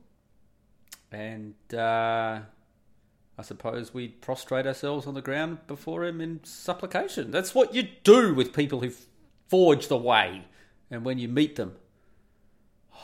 and 1.15 1.53
uh, 1.73 2.41
I 3.37 3.41
suppose 3.41 3.93
we'd 3.93 4.21
prostrate 4.21 4.67
ourselves 4.67 5.07
on 5.07 5.13
the 5.13 5.21
ground 5.21 5.59
before 5.65 6.03
him 6.03 6.19
in 6.19 6.41
supplication. 6.43 7.31
That's 7.31 7.55
what 7.55 7.73
you 7.73 7.87
do 8.03 8.33
with 8.33 8.53
people 8.53 8.81
who 8.81 8.91
forge 9.47 9.87
the 9.87 9.97
way, 9.97 10.43
and 10.91 11.05
when 11.05 11.17
you 11.17 11.27
meet 11.27 11.55
them. 11.55 11.75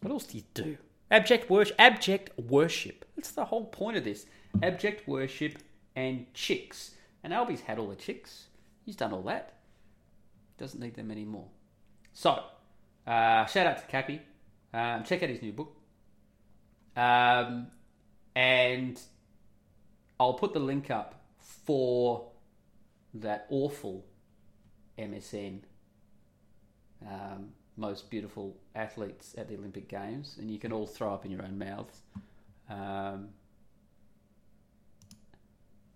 What 0.00 0.10
else 0.10 0.26
do 0.26 0.36
you 0.36 0.44
do? 0.52 0.76
Abject 1.10 1.48
worship. 1.48 1.76
Abject 1.78 2.38
worship. 2.38 3.06
That's 3.16 3.30
the 3.30 3.46
whole 3.46 3.64
point 3.66 3.96
of 3.96 4.04
this. 4.04 4.26
Abject 4.62 5.08
worship 5.08 5.58
and 5.96 6.26
chicks. 6.34 6.90
And 7.22 7.32
Albie's 7.32 7.62
had 7.62 7.78
all 7.78 7.88
the 7.88 7.96
chicks. 7.96 8.48
He's 8.84 8.96
done 8.96 9.14
all 9.14 9.22
that. 9.22 9.54
Doesn't 10.58 10.78
need 10.78 10.94
them 10.94 11.10
anymore. 11.10 11.46
So, 12.12 12.42
uh, 13.06 13.46
shout 13.46 13.66
out 13.66 13.78
to 13.78 13.86
Cappy. 13.86 14.20
Um, 14.74 15.04
check 15.04 15.22
out 15.22 15.30
his 15.30 15.40
new 15.40 15.52
book. 15.52 15.74
Um, 16.96 17.68
and 18.34 19.00
I'll 20.18 20.34
put 20.34 20.52
the 20.52 20.60
link 20.60 20.90
up 20.90 21.24
for 21.38 22.30
that 23.14 23.46
awful 23.50 24.04
MSN 24.98 25.60
um, 27.06 27.50
most 27.76 28.10
beautiful 28.10 28.56
athletes 28.74 29.34
at 29.36 29.48
the 29.48 29.56
Olympic 29.56 29.88
Games, 29.88 30.36
and 30.38 30.50
you 30.50 30.58
can 30.58 30.72
all 30.72 30.86
throw 30.86 31.12
up 31.12 31.24
in 31.24 31.30
your 31.30 31.42
own 31.42 31.58
mouths. 31.58 32.00
Um, 32.68 33.28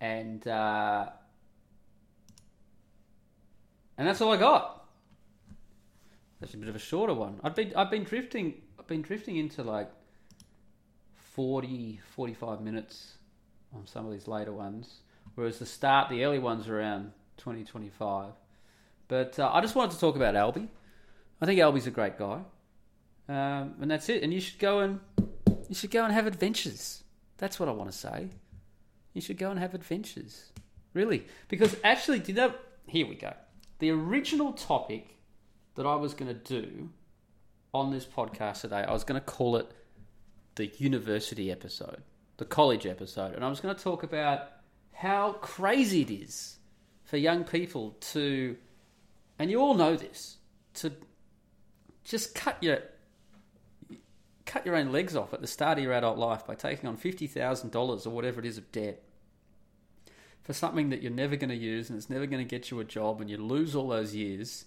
and 0.01 0.45
uh, 0.47 1.09
and 3.97 4.07
that's 4.07 4.21
all 4.21 4.31
I 4.31 4.37
got. 4.37 4.85
That's 6.39 6.53
a 6.53 6.57
bit 6.57 6.69
of 6.69 6.75
a 6.75 6.79
shorter 6.79 7.13
one. 7.13 7.39
I've 7.43 7.55
been 7.55 7.73
I've 7.75 7.91
been 7.91 8.03
drifting 8.03 8.61
I've 8.79 8.87
been 8.87 9.01
drifting 9.01 9.37
into 9.37 9.63
like 9.63 9.89
40, 11.39 12.01
45 12.17 12.59
minutes 12.59 13.13
on 13.73 13.87
some 13.87 14.05
of 14.05 14.11
these 14.11 14.27
later 14.27 14.51
ones, 14.51 15.03
whereas 15.35 15.57
the 15.57 15.65
start 15.65 16.09
the 16.09 16.25
early 16.25 16.37
ones 16.37 16.67
are 16.67 16.77
around 16.77 17.13
20, 17.37 17.63
25. 17.63 18.33
But 19.07 19.39
uh, 19.39 19.49
I 19.53 19.61
just 19.61 19.73
wanted 19.73 19.91
to 19.93 20.01
talk 20.01 20.17
about 20.17 20.35
Albie. 20.35 20.67
I 21.39 21.45
think 21.45 21.61
Albie's 21.61 21.87
a 21.87 21.91
great 21.91 22.19
guy, 22.19 22.41
um, 23.29 23.75
and 23.79 23.89
that's 23.89 24.09
it. 24.09 24.21
And 24.21 24.33
you 24.33 24.41
should 24.41 24.59
go 24.59 24.79
and 24.79 24.99
you 25.69 25.75
should 25.75 25.91
go 25.91 26.03
and 26.03 26.13
have 26.13 26.27
adventures. 26.27 27.05
That's 27.37 27.57
what 27.57 27.69
I 27.69 27.71
want 27.71 27.89
to 27.89 27.97
say. 27.97 28.27
You 29.13 29.21
should 29.21 29.37
go 29.37 29.49
and 29.49 29.57
have 29.61 29.73
adventures, 29.73 30.51
really, 30.93 31.25
because 31.47 31.73
actually, 31.85 32.19
did 32.19 32.35
that? 32.35 32.59
Here 32.85 33.07
we 33.07 33.15
go. 33.15 33.31
The 33.77 33.91
original 33.91 34.51
topic 34.51 35.15
that 35.75 35.85
I 35.85 35.95
was 35.95 36.13
going 36.13 36.37
to 36.37 36.59
do 36.59 36.89
on 37.73 37.91
this 37.93 38.03
podcast 38.03 38.59
today, 38.59 38.83
I 38.85 38.91
was 38.91 39.05
going 39.05 39.21
to 39.21 39.25
call 39.25 39.55
it 39.55 39.71
the 40.59 40.69
university 40.77 41.49
episode, 41.49 42.03
the 42.35 42.43
college 42.43 42.85
episode, 42.85 43.33
and 43.33 43.45
I 43.45 43.49
was 43.49 43.61
going 43.61 43.73
to 43.73 43.81
talk 43.81 44.03
about 44.03 44.49
how 44.91 45.31
crazy 45.41 46.01
it 46.01 46.11
is 46.11 46.57
for 47.05 47.15
young 47.15 47.45
people 47.45 47.95
to, 48.11 48.57
and 49.39 49.49
you 49.49 49.61
all 49.61 49.73
know 49.73 49.95
this, 49.95 50.35
to 50.75 50.91
just 52.03 52.35
cut 52.35 52.61
your 52.61 52.79
cut 54.45 54.65
your 54.65 54.75
own 54.75 54.91
legs 54.91 55.15
off 55.15 55.33
at 55.33 55.41
the 55.41 55.47
start 55.47 55.77
of 55.77 55.83
your 55.83 55.93
adult 55.93 56.17
life 56.17 56.45
by 56.45 56.55
taking 56.55 56.89
on 56.89 56.97
fifty 56.97 57.25
thousand 57.25 57.71
dollars 57.71 58.05
or 58.05 58.09
whatever 58.09 58.39
it 58.39 58.45
is 58.45 58.57
of 58.57 58.69
debt 58.71 59.01
for 60.41 60.53
something 60.53 60.89
that 60.89 61.01
you're 61.01 61.11
never 61.11 61.35
going 61.35 61.51
to 61.51 61.55
use 61.55 61.89
and 61.89 61.97
it's 61.97 62.09
never 62.09 62.25
going 62.25 62.43
to 62.43 62.49
get 62.49 62.69
you 62.69 62.79
a 62.79 62.83
job 62.83 63.21
and 63.21 63.29
you 63.29 63.37
lose 63.37 63.75
all 63.75 63.87
those 63.87 64.13
years. 64.13 64.65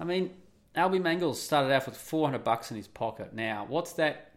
I 0.00 0.04
mean, 0.04 0.30
Albie 0.74 1.00
Mangels 1.00 1.36
started 1.36 1.72
out 1.72 1.86
with 1.86 1.96
four 1.96 2.26
hundred 2.26 2.42
bucks 2.42 2.72
in 2.72 2.76
his 2.76 2.88
pocket. 2.88 3.32
Now, 3.32 3.64
what's 3.68 3.92
that? 3.92 4.33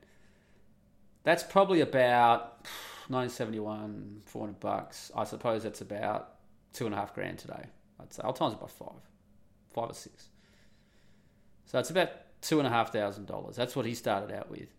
That's 1.27 1.43
probably 1.43 1.81
about 1.81 2.65
1971, 3.09 4.21
400 4.23 4.59
bucks. 4.61 5.11
I 5.13 5.25
suppose 5.25 5.61
that's 5.61 5.81
about 5.81 6.35
two 6.71 6.85
and 6.85 6.95
a 6.95 6.97
half 6.97 7.13
grand 7.13 7.37
today. 7.39 7.65
I'd 7.99 8.13
say 8.13 8.21
I'll 8.23 8.31
times 8.31 8.53
it 8.53 8.61
by 8.61 8.67
five, 8.67 9.01
five 9.73 9.89
or 9.89 9.93
six. 9.93 10.29
So 11.65 11.79
it's 11.79 11.89
about 11.89 12.11
two 12.39 12.59
and 12.59 12.65
a 12.65 12.69
half 12.69 12.93
thousand 12.93 13.25
dollars. 13.25 13.57
That's 13.57 13.75
what 13.75 13.85
he 13.85 13.93
started 13.93 14.33
out 14.33 14.49
with. 14.49 14.69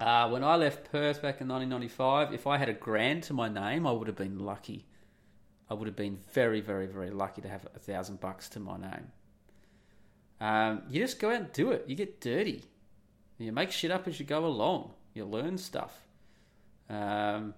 Uh, 0.00 0.28
when 0.28 0.42
I 0.42 0.56
left 0.56 0.90
Perth 0.90 1.22
back 1.22 1.40
in 1.40 1.46
1995, 1.46 2.34
if 2.34 2.48
I 2.48 2.58
had 2.58 2.68
a 2.68 2.72
grand 2.72 3.22
to 3.22 3.32
my 3.32 3.48
name, 3.48 3.86
I 3.86 3.92
would 3.92 4.08
have 4.08 4.16
been 4.16 4.40
lucky. 4.40 4.86
I 5.70 5.74
would 5.74 5.86
have 5.86 5.94
been 5.94 6.18
very, 6.32 6.62
very, 6.62 6.86
very 6.88 7.10
lucky 7.10 7.42
to 7.42 7.48
have 7.48 7.64
a 7.76 7.78
thousand 7.78 8.18
bucks 8.18 8.48
to 8.48 8.58
my 8.58 8.76
name. 8.76 9.12
Um, 10.40 10.82
you 10.90 11.00
just 11.00 11.20
go 11.20 11.30
out 11.30 11.36
and 11.36 11.52
do 11.52 11.70
it. 11.70 11.84
You 11.86 11.94
get 11.94 12.20
dirty. 12.20 12.64
You 13.38 13.52
make 13.52 13.70
shit 13.70 13.92
up 13.92 14.08
as 14.08 14.18
you 14.18 14.26
go 14.26 14.44
along. 14.44 14.94
You 15.14 15.24
learn 15.24 15.56
stuff. 15.58 15.96
Um, 16.90 17.54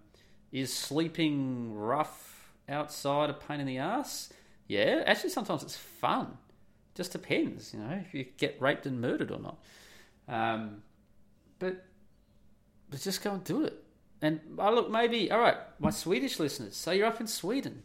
is 0.52 0.72
sleeping 0.72 1.74
rough 1.74 2.52
outside 2.68 3.30
a 3.30 3.32
pain 3.32 3.61
in 3.61 3.66
the 3.66 3.78
ass? 3.78 4.32
Yeah, 4.68 5.02
actually, 5.07 5.30
sometimes 5.30 5.62
it's 5.62 5.76
fun. 5.76 6.38
Just 6.94 7.12
depends, 7.12 7.74
you 7.74 7.80
know, 7.80 8.00
if 8.07 8.14
you 8.14 8.24
get 8.36 8.57
raped 8.61 8.86
and 8.86 9.00
murdered 9.00 9.30
or 9.30 9.38
not. 9.38 9.59
Um, 10.28 10.82
but 11.59 11.84
but 12.90 13.00
just 13.00 13.22
go 13.22 13.32
and 13.32 13.44
do 13.44 13.64
it. 13.64 13.82
And 14.22 14.40
oh, 14.59 14.74
look, 14.74 14.90
maybe 14.90 15.30
all 15.30 15.40
right, 15.40 15.57
my 15.78 15.90
Swedish 15.90 16.38
listeners. 16.38 16.76
So 16.76 16.92
you're 16.92 17.07
up 17.07 17.20
in 17.20 17.26
Sweden, 17.26 17.82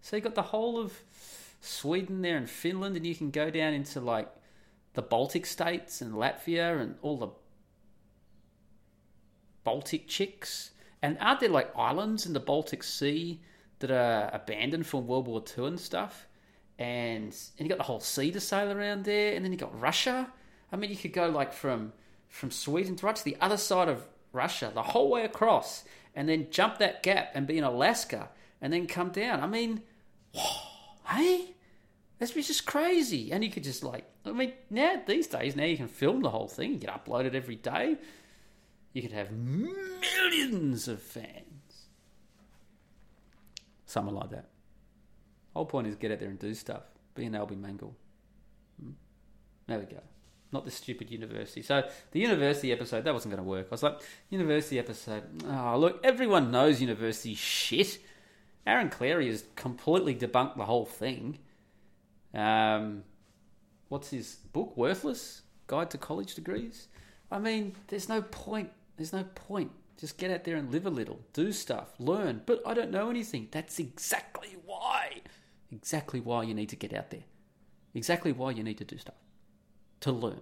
so 0.00 0.16
you 0.16 0.22
got 0.22 0.34
the 0.34 0.42
whole 0.42 0.78
of 0.78 1.00
Sweden 1.60 2.22
there 2.22 2.36
and 2.36 2.48
Finland, 2.48 2.96
and 2.96 3.06
you 3.06 3.14
can 3.14 3.30
go 3.30 3.50
down 3.50 3.74
into 3.74 4.00
like 4.00 4.28
the 4.94 5.02
Baltic 5.02 5.46
states 5.46 6.00
and 6.00 6.14
Latvia 6.14 6.80
and 6.80 6.96
all 7.02 7.16
the 7.16 7.28
Baltic 9.64 10.08
chicks. 10.08 10.70
And 11.02 11.18
aren't 11.20 11.40
there 11.40 11.48
like 11.48 11.76
islands 11.76 12.26
in 12.26 12.32
the 12.32 12.40
Baltic 12.40 12.82
Sea 12.82 13.40
that 13.80 13.90
are 13.90 14.30
abandoned 14.32 14.86
from 14.86 15.06
World 15.06 15.26
War 15.26 15.42
II 15.58 15.66
and 15.66 15.80
stuff? 15.80 16.26
and 16.78 17.36
and 17.58 17.66
you 17.66 17.68
got 17.68 17.78
the 17.78 17.84
whole 17.84 18.00
sea 18.00 18.32
to 18.32 18.40
sail 18.40 18.72
around 18.72 19.04
there, 19.04 19.34
and 19.34 19.44
then 19.44 19.52
you 19.52 19.58
got 19.58 19.78
Russia. 19.78 20.28
I 20.72 20.76
mean, 20.76 20.90
you 20.90 20.96
could 20.96 21.12
go 21.12 21.28
like 21.28 21.52
from 21.52 21.92
from 22.28 22.50
Sweden 22.50 22.96
to 22.96 23.06
right 23.06 23.16
to 23.16 23.24
the 23.24 23.36
other 23.40 23.56
side 23.56 23.88
of 23.88 24.04
Russia, 24.32 24.72
the 24.74 24.82
whole 24.82 25.10
way 25.10 25.24
across, 25.24 25.84
and 26.14 26.28
then 26.28 26.48
jump 26.50 26.78
that 26.78 27.02
gap 27.02 27.30
and 27.34 27.46
be 27.46 27.58
in 27.58 27.64
Alaska, 27.64 28.30
and 28.60 28.72
then 28.72 28.86
come 28.86 29.10
down. 29.10 29.40
I 29.40 29.46
mean, 29.46 29.82
hey, 31.08 31.54
that's 32.18 32.32
just 32.32 32.66
crazy. 32.66 33.30
And 33.30 33.44
you 33.44 33.50
could 33.50 33.64
just 33.64 33.84
like, 33.84 34.04
I 34.24 34.32
mean, 34.32 34.52
now 34.70 35.00
these 35.06 35.28
days, 35.28 35.54
now 35.54 35.64
you 35.64 35.76
can 35.76 35.88
film 35.88 36.22
the 36.22 36.30
whole 36.30 36.48
thing, 36.48 36.72
you 36.72 36.78
can 36.78 36.90
upload 36.90 37.26
it 37.26 37.34
every 37.34 37.56
day. 37.56 37.96
You 38.92 39.02
could 39.02 39.12
have 39.12 39.30
millions 39.32 40.88
of 40.88 41.00
fans. 41.00 41.88
Something 43.86 44.14
like 44.14 44.30
that. 44.30 44.48
Whole 45.54 45.66
point 45.66 45.86
is 45.86 45.96
get 45.96 46.12
out 46.12 46.18
there 46.18 46.28
and 46.28 46.38
do 46.38 46.54
stuff. 46.54 46.82
Be 47.14 47.24
an 47.26 47.32
Albie 47.32 47.60
Mangle. 47.60 47.94
Hmm? 48.80 48.92
There 49.66 49.78
we 49.78 49.84
go. 49.84 50.00
Not 50.50 50.64
this 50.64 50.74
stupid 50.74 51.10
university. 51.10 51.62
So 51.62 51.88
the 52.10 52.20
university 52.20 52.72
episode 52.72 53.04
that 53.04 53.14
wasn't 53.14 53.34
going 53.34 53.44
to 53.44 53.48
work. 53.48 53.66
I 53.70 53.70
was 53.70 53.82
like, 53.82 54.00
university 54.28 54.78
episode. 54.78 55.22
Oh, 55.48 55.78
look, 55.78 56.00
everyone 56.04 56.50
knows 56.50 56.80
university 56.80 57.34
shit. 57.34 57.98
Aaron 58.66 58.90
Clarey 58.90 59.28
has 59.28 59.44
completely 59.56 60.14
debunked 60.14 60.56
the 60.56 60.64
whole 60.64 60.84
thing. 60.84 61.38
Um, 62.34 63.04
what's 63.88 64.10
his 64.10 64.36
book? 64.52 64.76
Worthless 64.76 65.42
Guide 65.66 65.90
to 65.90 65.98
College 65.98 66.34
Degrees. 66.34 66.88
I 67.30 67.38
mean, 67.38 67.74
there's 67.88 68.08
no 68.08 68.20
point. 68.20 68.70
There's 68.96 69.12
no 69.12 69.24
point. 69.24 69.72
Just 69.98 70.18
get 70.18 70.30
out 70.30 70.44
there 70.44 70.56
and 70.56 70.72
live 70.72 70.86
a 70.86 70.90
little, 70.90 71.20
do 71.32 71.52
stuff, 71.52 71.94
learn. 71.98 72.42
But 72.46 72.62
I 72.66 72.74
don't 72.74 72.90
know 72.90 73.10
anything. 73.10 73.48
That's 73.50 73.78
exactly 73.78 74.56
why. 74.64 75.20
Exactly 75.70 76.20
why 76.20 76.42
you 76.42 76.54
need 76.54 76.70
to 76.70 76.76
get 76.76 76.92
out 76.92 77.10
there. 77.10 77.24
Exactly 77.94 78.32
why 78.32 78.50
you 78.50 78.62
need 78.62 78.78
to 78.78 78.84
do 78.84 78.98
stuff. 78.98 79.14
To 80.00 80.12
learn. 80.12 80.40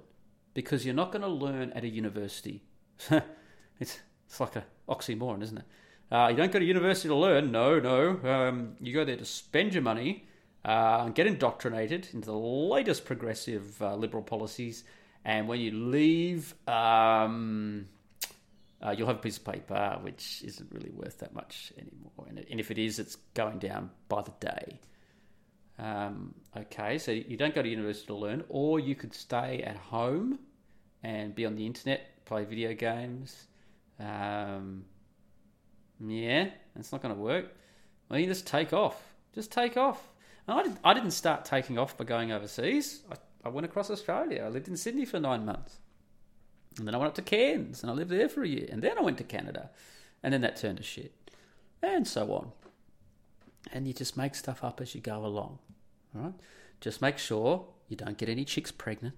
Because 0.55 0.85
you're 0.85 0.95
not 0.95 1.13
going 1.13 1.23
to 1.23 1.29
learn 1.29 1.73
at 1.73 1.85
a 1.85 1.89
university. 1.89 2.63
it's, 3.11 4.01
it's 4.27 4.41
like 4.41 4.57
an 4.57 4.63
oxymoron, 4.89 5.43
isn't 5.43 5.59
it? 5.59 5.65
Uh, 6.11 6.29
you 6.31 6.37
don't 6.37 6.51
go 6.51 6.59
to 6.59 6.65
university 6.65 7.09
to 7.09 7.15
learn. 7.15 7.53
No, 7.53 7.79
no. 7.79 8.19
Um, 8.29 8.77
you 8.81 8.93
go 8.93 9.05
there 9.05 9.17
to 9.17 9.25
spend 9.25 9.75
your 9.75 9.83
money, 9.83 10.27
uh, 10.65 11.03
and 11.05 11.15
get 11.15 11.27
indoctrinated 11.27 12.09
into 12.13 12.27
the 12.27 12.37
latest 12.37 13.05
progressive 13.05 13.81
uh, 13.81 13.95
liberal 13.95 14.23
policies, 14.23 14.85
and 15.25 15.49
when 15.49 15.61
you 15.61 15.71
leave, 15.71 16.55
um, 16.69 17.87
uh, 18.83 18.95
you'll 18.97 19.07
have 19.07 19.17
a 19.17 19.21
piece 19.21 19.37
of 19.37 19.45
paper 19.45 19.99
which 20.03 20.43
isn't 20.45 20.71
really 20.73 20.91
worth 20.91 21.19
that 21.19 21.35
much 21.35 21.73
anymore. 21.77 22.27
And, 22.29 22.39
and 22.39 22.61
if 22.61 22.71
it 22.71 22.79
is, 22.79 22.99
it's 22.99 23.17
going 23.35 23.59
down 23.59 23.91
by 24.09 24.23
the 24.23 24.33
day. 24.41 24.81
Um, 25.79 26.35
okay, 26.57 26.99
so 26.99 27.11
you 27.11 27.37
don't 27.37 27.55
go 27.55 27.63
to 27.63 27.69
university 27.69 28.07
to 28.09 28.15
learn, 28.15 28.45
or 28.49 28.81
you 28.81 28.95
could 28.95 29.15
stay 29.15 29.63
at 29.63 29.77
home 29.77 30.39
and 31.03 31.35
be 31.35 31.47
on 31.47 31.57
the 31.57 31.65
internet, 31.65 32.25
play 32.27 32.45
video 32.45 32.75
games. 32.75 33.47
Um, 33.99 34.85
yeah, 35.99 36.49
it's 36.79 36.93
not 36.93 37.03
going 37.03 37.15
to 37.15 37.21
work. 37.21 37.55
Well, 38.09 38.19
you 38.19 38.27
just 38.27 38.47
take 38.47 38.73
off. 38.73 39.01
Just 39.35 39.53
take 39.53 39.77
off. 39.77 40.03
And 40.47 40.59
I, 40.59 40.63
did, 40.65 40.77
I 40.85 40.95
didn't 40.95 41.13
start 41.13 41.45
taking 41.45 41.79
off 41.79 41.97
by 41.97 42.05
going 42.05 42.33
overseas. 42.33 43.03
I, 43.11 43.17
I 43.47 43.49
went 43.51 43.65
across 43.65 43.91
Australia. 43.91 44.43
I 44.45 44.49
lived 44.49 44.69
in 44.69 44.77
Sydney 44.77 45.05
for 45.05 45.21
nine 45.21 45.45
months. 45.45 45.79
And 46.79 46.87
then 46.87 46.95
I 46.95 46.99
went 46.99 47.09
up 47.09 47.15
to 47.17 47.23
Cairns 47.23 47.83
and 47.83 47.91
I 47.91 47.95
lived 47.95 48.11
there 48.11 48.29
for 48.29 48.43
a 48.43 48.49
year. 48.49 48.67
And 48.71 48.83
then 48.83 48.97
I 48.99 49.03
went 49.03 49.19
to 49.19 49.25
Canada. 49.25 49.71
And 50.23 50.33
then 50.33 50.41
that 50.43 50.57
turned 50.57 50.79
to 50.79 50.85
shit. 50.85 51.13
And 51.83 52.07
so 52.07 52.33
on. 52.33 52.53
And 53.73 53.87
you 53.87 53.93
just 53.93 54.17
make 54.17 54.35
stuff 54.35 54.63
up 54.63 54.81
as 54.81 54.95
you 54.95 55.01
go 55.01 55.25
along. 55.25 55.59
All 56.15 56.23
right? 56.23 56.35
Just 56.81 57.03
make 57.03 57.19
sure 57.19 57.67
you 57.89 57.97
don't 57.97 58.17
get 58.17 58.29
any 58.29 58.45
chicks 58.45 58.71
pregnant 58.71 59.15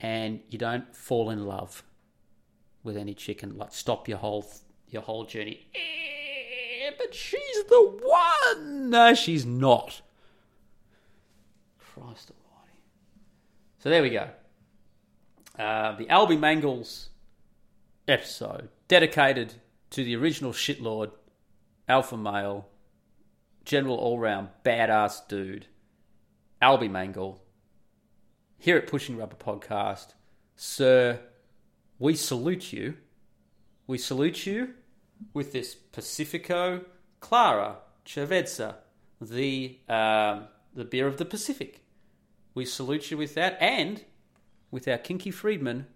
and 0.00 0.40
you 0.48 0.58
don't 0.58 0.94
fall 0.94 1.30
in 1.30 1.46
love 1.46 1.82
with 2.82 2.96
any 2.96 3.14
chick 3.14 3.42
and 3.42 3.56
like 3.56 3.72
stop 3.72 4.08
your 4.08 4.18
whole 4.18 4.46
your 4.88 5.02
whole 5.02 5.24
journey. 5.24 5.66
Eh, 5.74 6.90
but 6.96 7.14
she's 7.14 7.64
the 7.68 7.98
one. 8.02 8.90
No, 8.90 9.14
she's 9.14 9.44
not. 9.44 10.00
Christ 11.78 12.30
almighty. 12.30 12.78
So 13.80 13.90
there 13.90 14.02
we 14.02 14.10
go. 14.10 14.30
Uh, 15.58 15.96
the 15.96 16.04
Albie 16.04 16.38
Mangels 16.38 17.08
episode 18.06 18.68
dedicated 18.86 19.54
to 19.90 20.04
the 20.04 20.14
original 20.14 20.52
shitlord, 20.52 21.10
alpha 21.88 22.16
male, 22.16 22.68
general 23.64 23.96
all 23.96 24.20
round 24.20 24.50
badass 24.64 25.26
dude, 25.26 25.66
Albie 26.62 26.88
Mangle. 26.90 27.42
Here 28.56 28.76
at 28.76 28.86
Pushing 28.86 29.16
Rubber 29.16 29.34
Podcast, 29.34 30.14
sir, 30.54 31.18
we 31.98 32.14
salute 32.14 32.72
you. 32.72 32.96
We 33.88 33.98
salute 33.98 34.46
you 34.46 34.74
with 35.34 35.52
this 35.52 35.74
Pacifico 35.74 36.82
Clara 37.18 37.78
Cerveza, 38.06 38.76
the 39.20 39.78
um, 39.88 40.44
the 40.72 40.84
beer 40.84 41.08
of 41.08 41.16
the 41.16 41.24
Pacific. 41.24 41.82
We 42.54 42.64
salute 42.64 43.10
you 43.10 43.18
with 43.18 43.34
that, 43.34 43.58
and 43.60 44.04
with 44.70 44.86
our 44.88 44.98
Kinky 44.98 45.30
Friedman 45.30 45.86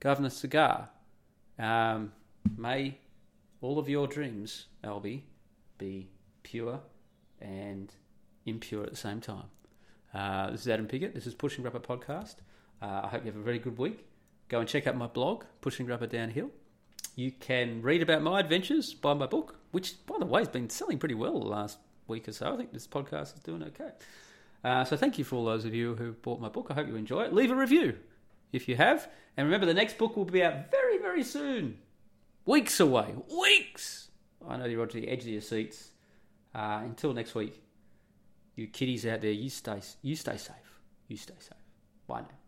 Governor 0.00 0.30
cigar. 0.30 0.88
Um, 1.58 2.12
may 2.56 2.98
all 3.60 3.78
of 3.78 3.88
your 3.88 4.06
dreams, 4.06 4.66
Albie, 4.82 5.22
be 5.78 6.08
pure 6.42 6.80
and 7.40 7.94
impure 8.46 8.84
at 8.84 8.90
the 8.90 8.96
same 8.96 9.20
time. 9.20 9.44
Uh, 10.14 10.50
this 10.50 10.62
is 10.62 10.68
Adam 10.68 10.86
Piggott. 10.86 11.14
This 11.14 11.26
is 11.26 11.34
Pushing 11.34 11.64
Rubber 11.64 11.78
Podcast. 11.78 12.36
Uh, 12.80 13.02
I 13.04 13.08
hope 13.08 13.24
you 13.24 13.30
have 13.30 13.40
a 13.40 13.44
very 13.44 13.58
good 13.58 13.78
week. 13.78 14.06
Go 14.48 14.60
and 14.60 14.68
check 14.68 14.86
out 14.86 14.96
my 14.96 15.06
blog, 15.06 15.44
Pushing 15.60 15.86
Rubber 15.86 16.06
Downhill. 16.06 16.50
You 17.14 17.30
can 17.30 17.82
read 17.82 18.02
about 18.02 18.22
my 18.22 18.40
adventures, 18.40 18.94
buy 18.94 19.14
my 19.14 19.26
book, 19.26 19.56
which, 19.70 20.04
by 20.06 20.16
the 20.18 20.26
way, 20.26 20.40
has 20.40 20.48
been 20.48 20.68
selling 20.68 20.98
pretty 20.98 21.14
well 21.14 21.38
the 21.38 21.46
last 21.46 21.78
week 22.08 22.28
or 22.28 22.32
so. 22.32 22.54
I 22.54 22.56
think 22.56 22.72
this 22.72 22.86
podcast 22.86 23.34
is 23.34 23.40
doing 23.40 23.62
okay. 23.64 23.90
Uh, 24.64 24.84
so 24.84 24.96
thank 24.96 25.18
you 25.18 25.24
for 25.24 25.36
all 25.36 25.44
those 25.44 25.64
of 25.64 25.74
you 25.74 25.94
who 25.94 26.12
bought 26.12 26.40
my 26.40 26.48
book. 26.48 26.68
I 26.70 26.74
hope 26.74 26.88
you 26.88 26.96
enjoy 26.96 27.22
it. 27.22 27.32
Leave 27.32 27.50
a 27.50 27.56
review 27.56 27.98
if 28.52 28.68
you 28.68 28.76
have. 28.76 29.08
And 29.36 29.46
remember, 29.46 29.66
the 29.66 29.74
next 29.74 29.98
book 29.98 30.16
will 30.16 30.24
be 30.24 30.42
out 30.42 30.70
very, 30.70 30.98
very 30.98 31.22
soon. 31.22 31.78
Weeks 32.44 32.80
away. 32.80 33.14
Weeks! 33.40 34.08
I 34.46 34.56
know 34.56 34.64
you're 34.64 34.82
on 34.82 34.88
the 34.88 35.08
edge 35.08 35.20
of 35.20 35.28
your 35.28 35.40
seats. 35.40 35.90
Uh, 36.54 36.80
until 36.84 37.14
next 37.14 37.34
week, 37.34 37.62
you 38.56 38.66
kiddies 38.66 39.06
out 39.06 39.22
there, 39.22 39.30
you 39.30 39.48
stay, 39.48 39.80
you 40.02 40.16
stay 40.16 40.36
safe. 40.36 40.80
You 41.08 41.16
stay 41.16 41.34
safe. 41.38 41.58
Bye 42.06 42.20
now. 42.20 42.41